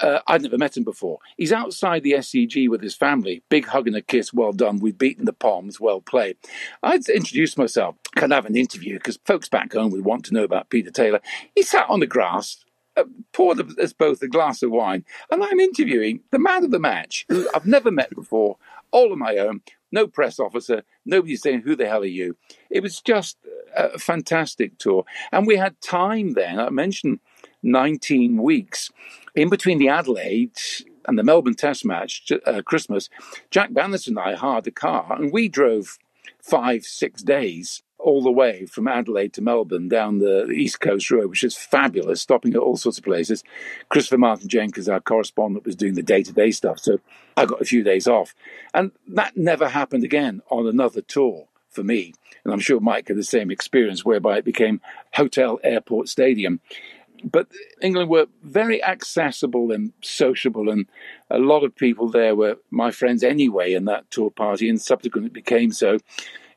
[0.00, 1.18] Uh, I'd never met him before.
[1.36, 3.42] He's outside the SCG with his family.
[3.48, 4.32] Big hug and a kiss.
[4.32, 4.78] Well done.
[4.78, 5.80] We've beaten the Poms.
[5.80, 6.36] Well played.
[6.82, 7.96] I'd introduce myself.
[8.16, 8.94] Can have an interview?
[8.94, 11.20] Because folks back home would want to know about Peter Taylor.
[11.54, 12.64] He sat on the grass,
[12.96, 16.78] uh, poured us both a glass of wine, and I'm interviewing the man of the
[16.78, 18.56] match, who I've never met before,
[18.90, 22.36] all on my own, no press officer, nobody saying, Who the hell are you?
[22.70, 23.36] It was just
[23.76, 25.04] a fantastic tour.
[25.32, 27.20] And we had time then, I mentioned
[27.62, 28.90] 19 weeks
[29.34, 30.56] in between the Adelaide
[31.06, 33.08] and the Melbourne Test match, uh, Christmas.
[33.50, 35.98] Jack Bannister and I hired a car and we drove
[36.42, 41.28] five, six days all the way from Adelaide to Melbourne down the East Coast Road,
[41.28, 43.44] which is fabulous, stopping at all sorts of places.
[43.88, 46.78] Christopher Martin Jenkins, our correspondent, was doing the day to day stuff.
[46.78, 46.98] So
[47.36, 48.34] I got a few days off.
[48.74, 52.14] And that never happened again on another tour for me.
[52.44, 54.80] And I'm sure Mike had the same experience, whereby it became
[55.14, 56.60] Hotel Airport Stadium.
[57.24, 57.48] But
[57.82, 60.86] England were very accessible and sociable, and
[61.30, 65.30] a lot of people there were my friends anyway in that tour party, and subsequently
[65.30, 65.98] became so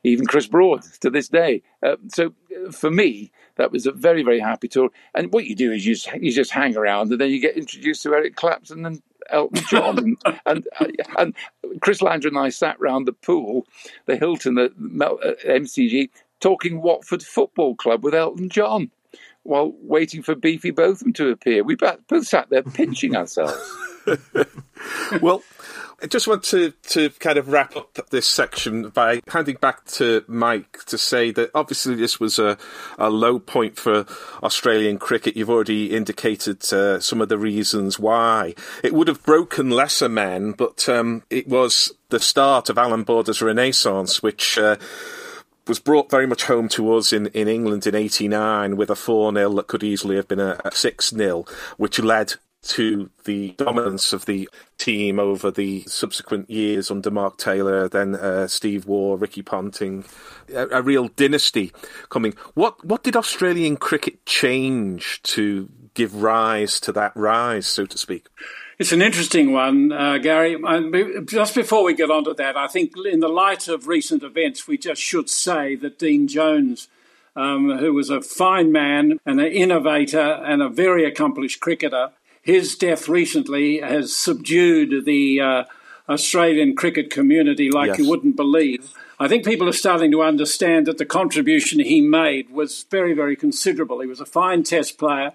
[0.04, 1.62] even Chris Broad to this day.
[1.82, 2.32] Uh, so
[2.66, 4.90] uh, for me, that was a very, very happy tour.
[5.14, 7.56] And what you do is you just, you just hang around and then you get
[7.56, 10.16] introduced to Eric Clapton and Elton John.
[10.46, 11.34] and, and, and,
[11.80, 13.66] Chris Lander and I sat round the pool,
[14.06, 16.10] the Hilton at MCG,
[16.40, 18.90] talking Watford Football Club with Elton John
[19.44, 21.62] while waiting for Beefy Botham to appear.
[21.62, 23.56] We both sat there pinching ourselves.
[25.22, 25.42] well,
[26.02, 30.24] I just want to, to kind of wrap up this section by handing back to
[30.26, 32.58] Mike to say that obviously this was a,
[32.98, 34.06] a low point for
[34.42, 35.36] Australian cricket.
[35.36, 38.54] You've already indicated uh, some of the reasons why.
[38.82, 43.42] It would have broken lesser men, but um, it was the start of Allan Border's
[43.42, 44.58] renaissance, which.
[44.58, 44.76] Uh,
[45.66, 49.32] was brought very much home to us in, in England in 89 with a 4
[49.32, 51.44] 0 that could easily have been a, a 6 0,
[51.76, 52.34] which led
[52.64, 58.46] to the dominance of the team over the subsequent years under Mark Taylor, then uh,
[58.46, 60.04] Steve Waugh, Ricky Ponting,
[60.52, 61.72] a, a, real dynasty
[62.08, 62.34] coming.
[62.54, 68.28] What what did Australian cricket change to give rise to that rise, so to speak?
[68.76, 70.56] It's an interesting one, uh, Gary.
[71.26, 74.66] Just before we get on to that, I think in the light of recent events,
[74.66, 76.88] we just should say that Dean Jones,
[77.36, 82.10] um, who was a fine man and an innovator and a very accomplished cricketer,
[82.42, 85.64] his death recently has subdued the uh,
[86.08, 87.98] Australian cricket community like yes.
[88.00, 88.92] you wouldn't believe.
[89.20, 93.36] I think people are starting to understand that the contribution he made was very, very
[93.36, 94.00] considerable.
[94.00, 95.32] He was a fine test player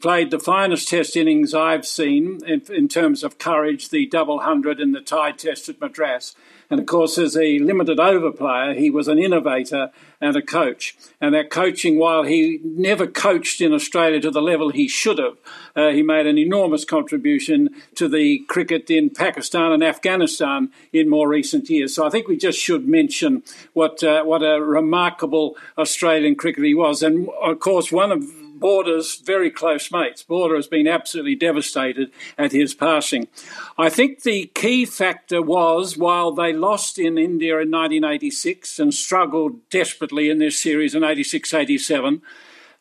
[0.00, 4.80] played the finest test innings I've seen in, in, terms of courage, the double hundred
[4.80, 6.34] in the tie test at Madras.
[6.68, 9.90] And of course, as a limited over player, he was an innovator
[10.20, 10.96] and a coach.
[11.20, 15.36] And that coaching, while he never coached in Australia to the level he should have,
[15.76, 21.28] uh, he made an enormous contribution to the cricket in Pakistan and Afghanistan in more
[21.28, 21.94] recent years.
[21.94, 26.74] So I think we just should mention what uh, what a remarkable Australian cricketer he
[26.74, 27.02] was.
[27.02, 28.24] And of course, one of
[28.58, 30.22] Border's very close mates.
[30.22, 33.28] Border has been absolutely devastated at his passing.
[33.78, 39.68] I think the key factor was while they lost in India in 1986 and struggled
[39.70, 42.22] desperately in this series in 86 87,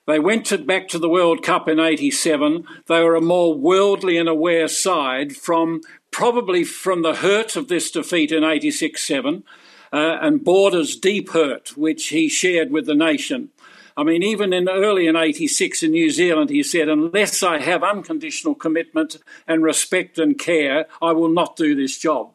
[0.08, 2.66] they went to, back to the World Cup in 87.
[2.88, 5.82] They were a more worldly and aware side from
[6.12, 9.44] probably from the hurt of this defeat in 86 7
[9.92, 13.50] uh, and Border's deep hurt, which he shared with the nation.
[13.98, 17.82] I mean, even in early in 86 in New Zealand, he said, unless I have
[17.82, 19.18] unconditional commitment
[19.48, 22.32] and respect and care, I will not do this job.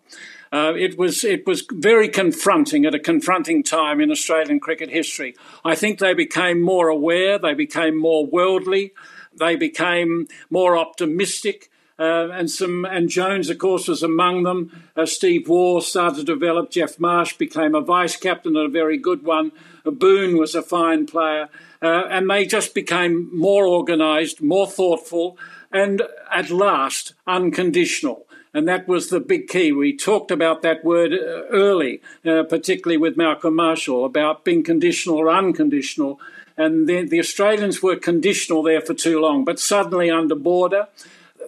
[0.53, 5.37] Uh, it was it was very confronting at a confronting time in Australian cricket history.
[5.65, 8.93] I think they became more aware, they became more worldly,
[9.32, 11.70] they became more optimistic.
[12.01, 14.85] Uh, and some and Jones, of course, was among them.
[14.97, 16.71] Uh, Steve Waugh started to develop.
[16.71, 19.53] Geoff Marsh became a vice captain and a very good one.
[19.85, 21.49] Boone was a fine player,
[21.83, 25.37] uh, and they just became more organised, more thoughtful,
[25.71, 26.03] and
[26.33, 28.27] at last unconditional.
[28.53, 29.71] And that was the big key.
[29.71, 35.19] We talked about that word uh, early, uh, particularly with Malcolm Marshall, about being conditional
[35.19, 36.19] or unconditional.
[36.57, 39.45] And the, the Australians were conditional there for too long.
[39.45, 40.89] But suddenly, under Border,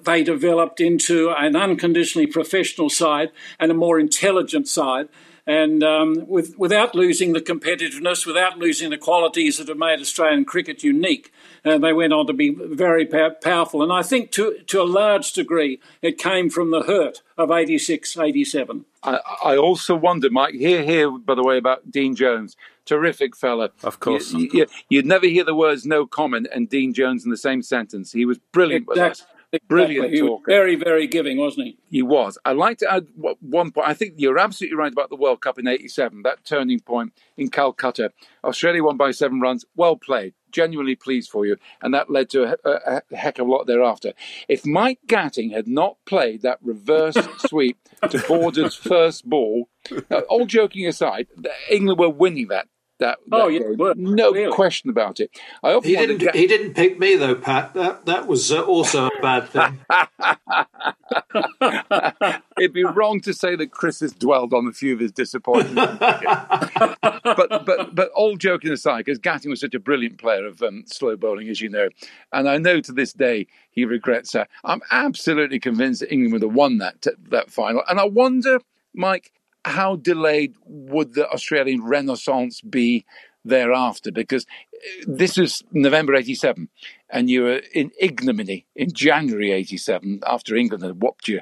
[0.05, 5.09] they developed into an unconditionally professional side and a more intelligent side
[5.47, 10.45] and um, with, without losing the competitiveness, without losing the qualities that have made Australian
[10.45, 11.33] cricket unique,
[11.65, 13.83] uh, they went on to be very powerful.
[13.83, 18.16] And I think to, to a large degree, it came from the hurt of 86,
[18.16, 18.85] 87.
[19.03, 22.57] I, I also wonder, Mike, here, here, by the way, about Dean Jones.
[22.85, 23.70] Terrific fella.
[23.83, 24.33] Of course.
[24.33, 27.62] You, would you, never hear the words no comment and Dean Jones in the same
[27.62, 28.12] sentence.
[28.12, 29.03] He was brilliant exactly.
[29.03, 29.27] with us.
[29.69, 30.45] Brilliant talker.
[30.47, 31.79] very, very giving, wasn't he?
[31.91, 32.39] He was.
[32.45, 33.07] I'd like to add
[33.41, 33.87] one point.
[33.87, 37.51] I think you're absolutely right about the World Cup in 87, that turning point in
[37.51, 38.12] Calcutta.
[38.45, 39.65] Australia won by seven runs.
[39.77, 40.35] Well played.
[40.51, 41.57] Genuinely pleased for you.
[41.83, 44.12] And that led to a, a, heck of a lot thereafter.
[44.49, 49.69] If Mike Gatting had not played that reverse sweep to Border's first ball,
[50.11, 51.29] uh, all joking aside,
[51.70, 52.69] England were winning that
[53.03, 53.61] that, oh, yeah,
[53.97, 54.53] no really?
[54.53, 55.31] question about it.
[55.62, 56.19] I he didn't.
[56.19, 56.35] Get...
[56.35, 57.74] He didn't pick me though, Pat.
[57.74, 59.81] That that was uh, also a bad thing.
[62.59, 65.99] It'd be wrong to say that Chris has dwelled on a few of his disappointments.
[66.01, 70.85] but but but all joking aside, because Gatting was such a brilliant player of um,
[70.87, 71.89] slow bowling, as you know,
[72.33, 74.49] and I know to this day he regrets that.
[74.65, 78.61] I'm absolutely convinced that England would have won that that final, and I wonder,
[78.95, 79.33] Mike,
[79.64, 83.05] how delayed would the Australian Renaissance be
[83.44, 84.10] thereafter?
[84.10, 86.68] Because uh, this was November 87,
[87.10, 91.40] and you were in ignominy in January 87 after England had whopped you.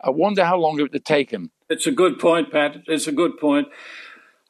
[0.00, 1.50] I wonder how long it would have taken.
[1.70, 2.82] It's a good point, Pat.
[2.86, 3.68] It's a good point.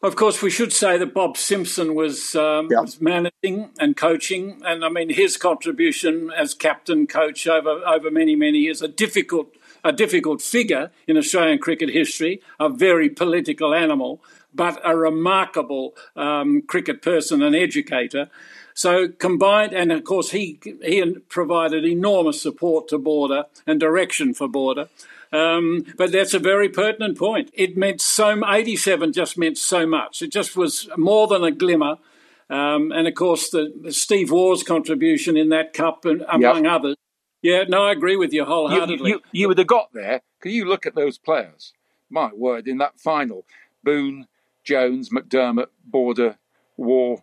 [0.03, 2.81] Of course, we should say that Bob Simpson was, um, yeah.
[2.81, 8.35] was, managing and coaching, and I mean his contribution as captain coach over over many
[8.35, 8.83] many years.
[8.83, 9.55] A difficult
[9.85, 14.21] a difficult figure in Australian cricket history, a very political animal,
[14.55, 18.29] but a remarkable um, cricket person and educator.
[18.75, 24.49] So combined, and of course he he provided enormous support to Border and direction for
[24.49, 24.89] Border.
[25.33, 27.51] Um, but that's a very pertinent point.
[27.55, 28.43] It meant so.
[28.47, 30.23] Eighty-seven just meant so much.
[30.23, 31.97] It just was more than a glimmer.
[32.51, 36.73] Um, and of course, the, Steve Waugh's contribution in that cup, and among yep.
[36.73, 36.97] others,
[37.43, 39.11] yeah, no, I agree with you wholeheartedly.
[39.11, 41.73] You, you, you would have got there because you look at those players.
[42.09, 43.45] My word, in that final,
[43.83, 44.27] Boone,
[44.65, 46.37] Jones, McDermott, Border,
[46.77, 47.17] Waugh,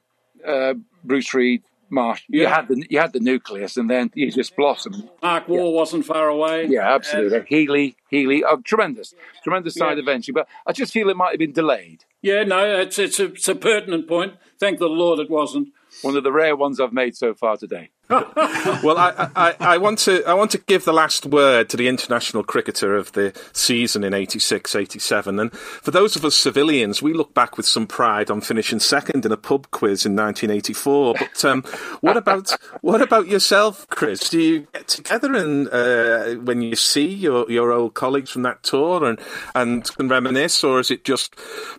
[0.45, 0.73] uh,
[1.03, 2.23] Bruce Reid, Marsh.
[2.27, 5.09] You had the you had the nucleus, and then you just blossomed.
[5.21, 6.65] Mark Waugh wasn't far away.
[6.67, 7.43] Yeah, absolutely.
[7.47, 9.13] Healy, Healy, oh, tremendous,
[9.43, 10.03] tremendous side Yeah.
[10.03, 10.33] eventually.
[10.33, 12.05] But I just feel it might have been delayed.
[12.21, 14.33] Yeah, no, it's it's a, it's a pertinent point.
[14.59, 15.69] Thank the Lord it wasn't.
[16.01, 17.89] One of the rare ones I've made so far today.
[18.84, 21.88] Well, I, I, I want to I want to give the last word to the
[21.88, 25.40] international cricketer of the season in 86, 87.
[25.40, 29.26] And for those of us civilians, we look back with some pride on finishing second
[29.26, 31.15] in a pub quiz in 1984.
[31.19, 31.64] But um,
[32.02, 34.30] what about what about yourself, Chris?
[34.30, 38.64] Do you get together and uh, when you see your, your old colleagues from that
[38.64, 39.19] tour and
[39.56, 41.36] and can reminisce, or is it just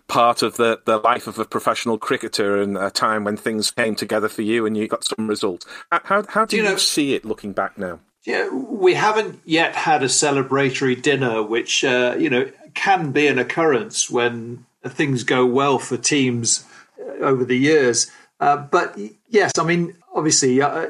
[0.07, 3.95] part of the, the life of a professional cricketer and a time when things came
[3.95, 5.65] together for you and you got some results?
[5.91, 7.99] How how, how do you you, know- see it looking back now?
[8.23, 13.39] Yeah, we haven't yet had a celebratory dinner, which uh, you know can be an
[13.39, 16.65] occurrence when things go well for teams
[16.99, 18.11] uh, over the years.
[18.39, 18.95] Uh, but
[19.27, 20.87] yes, I mean, obviously, uh,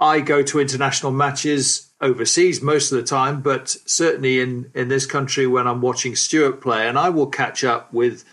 [0.00, 5.06] I go to international matches overseas most of the time, but certainly in in this
[5.06, 8.24] country when I'm watching Stuart play, and I will catch up with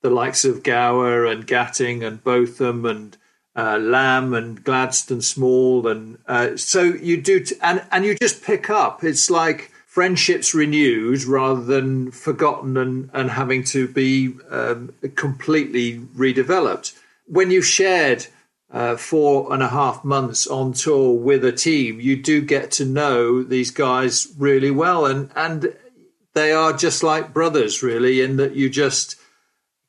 [0.00, 3.16] the likes of Gower and Gatting and Botham and
[3.58, 8.44] uh, Lamb and Gladstone Small, and uh, so you do, t- and and you just
[8.44, 9.02] pick up.
[9.02, 16.96] It's like friendships renewed rather than forgotten and and having to be um, completely redeveloped.
[17.26, 18.28] When you shared
[18.70, 22.84] uh, four and a half months on tour with a team, you do get to
[22.84, 25.74] know these guys really well, and and
[26.34, 29.16] they are just like brothers, really, in that you just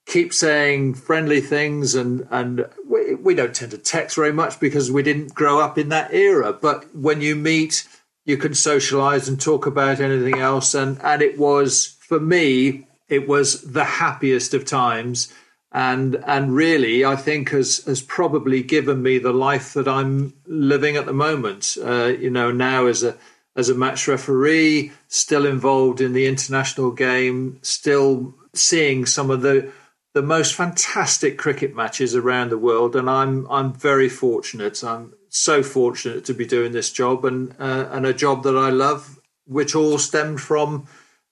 [0.09, 4.91] keep saying friendly things and and we, we don't tend to text very much because
[4.91, 6.51] we didn't grow up in that era.
[6.51, 7.87] But when you meet
[8.25, 10.73] you can socialize and talk about anything else.
[10.73, 15.31] And and it was for me it was the happiest of times.
[15.71, 20.97] And and really I think has has probably given me the life that I'm living
[20.97, 21.77] at the moment.
[21.79, 23.15] Uh, you know now as a
[23.55, 29.71] as a match referee still involved in the international game still seeing some of the
[30.19, 34.83] the most fantastic cricket matches around the world, and I'm I'm very fortunate.
[34.83, 38.69] I'm so fortunate to be doing this job and uh, and a job that I
[38.69, 40.87] love, which all stemmed from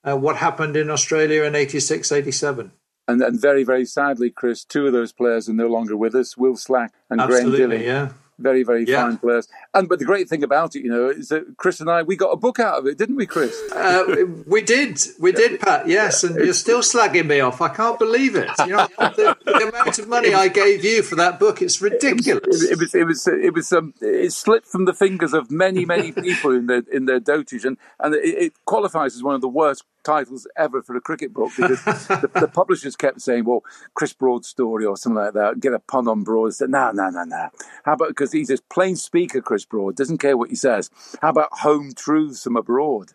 [0.07, 2.71] uh, what happened in Australia in 86, 87.
[3.09, 6.37] And, and very, very sadly, Chris, two of those players are no longer with us
[6.37, 7.85] Wilf Slack and Graham Absolutely, Dilley.
[7.85, 8.09] yeah.
[8.39, 9.01] Very, very Yeah.
[9.03, 9.47] fine players.
[9.73, 12.15] And But the great thing about it, you know, is that Chris and I, we
[12.15, 13.59] got a book out of it, didn't we, Chris?
[13.71, 15.87] Uh, we did, we did, Pat.
[15.87, 17.61] Yes, and you're still slagging me off.
[17.61, 18.49] I can't believe it.
[18.59, 22.63] You know, the, the amount of money I gave you for that book, it's ridiculous.
[22.63, 25.85] It, it was, it was, it was, um, it slipped from the fingers of many,
[25.85, 29.41] many people in their in their dotage, and and it, it qualifies as one of
[29.41, 33.63] the worst titles ever for a cricket book because the, the publishers kept saying, "Well,
[33.93, 35.59] Chris Broad's story" or something like that.
[35.59, 36.53] Get a pun on Broad.
[36.53, 37.49] Said, "No, no, no, no.
[37.83, 40.89] How about because he's a plain speaker, Chris Broad doesn't care what he says.
[41.21, 43.11] How about home truths from abroad?"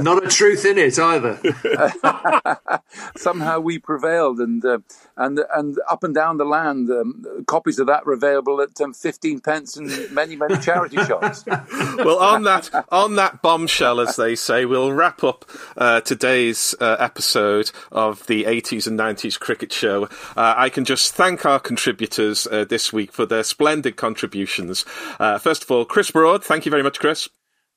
[0.00, 1.40] Not a truth in it either.
[3.16, 4.78] somehow we prevailed, and uh,
[5.16, 8.92] and and up and down the land, um, copies of that were available at um,
[8.92, 11.44] fifteen pence in many many charity shops.
[11.98, 16.96] well, on that on that bombshell, as they say, we'll wrap up uh, today's uh,
[16.98, 20.04] episode of the 80s and 90s cricket show.
[20.36, 24.84] Uh, I can just thank our contributors uh, this week for their splendid contributions.
[25.18, 27.28] Uh, first of all, Chris Broad, thank you very much, Chris.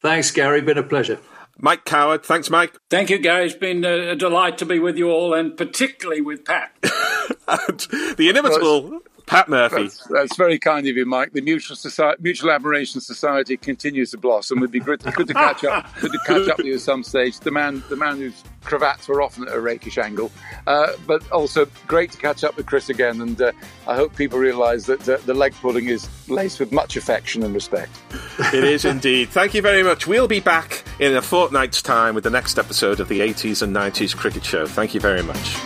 [0.05, 0.61] Thanks, Gary.
[0.61, 1.17] Been a pleasure.
[1.57, 2.77] Mike Coward, thanks, Mike.
[2.91, 3.47] Thank you, Gary.
[3.47, 6.71] It's been a a delight to be with you all, and particularly with Pat.
[7.47, 7.79] And
[8.17, 9.83] the inimitable Pat Murphy.
[9.83, 11.33] That's, that's very kind of you, Mike.
[11.33, 14.59] The Mutual Society, Mutual Admiration Society continues to blossom.
[14.59, 15.85] It'd be good, good to catch up.
[15.99, 17.39] Good to catch up with you at some stage.
[17.39, 20.31] The man, the man whose cravats were often at a rakish angle,
[20.67, 23.21] uh, but also great to catch up with Chris again.
[23.21, 23.51] And uh,
[23.87, 27.53] I hope people realise that uh, the leg pudding is laced with much affection and
[27.53, 27.91] respect.
[28.53, 29.29] It is indeed.
[29.29, 30.07] Thank you very much.
[30.07, 33.75] We'll be back in a fortnight's time with the next episode of the 80s and
[33.75, 34.65] 90s cricket show.
[34.65, 35.57] Thank you very much.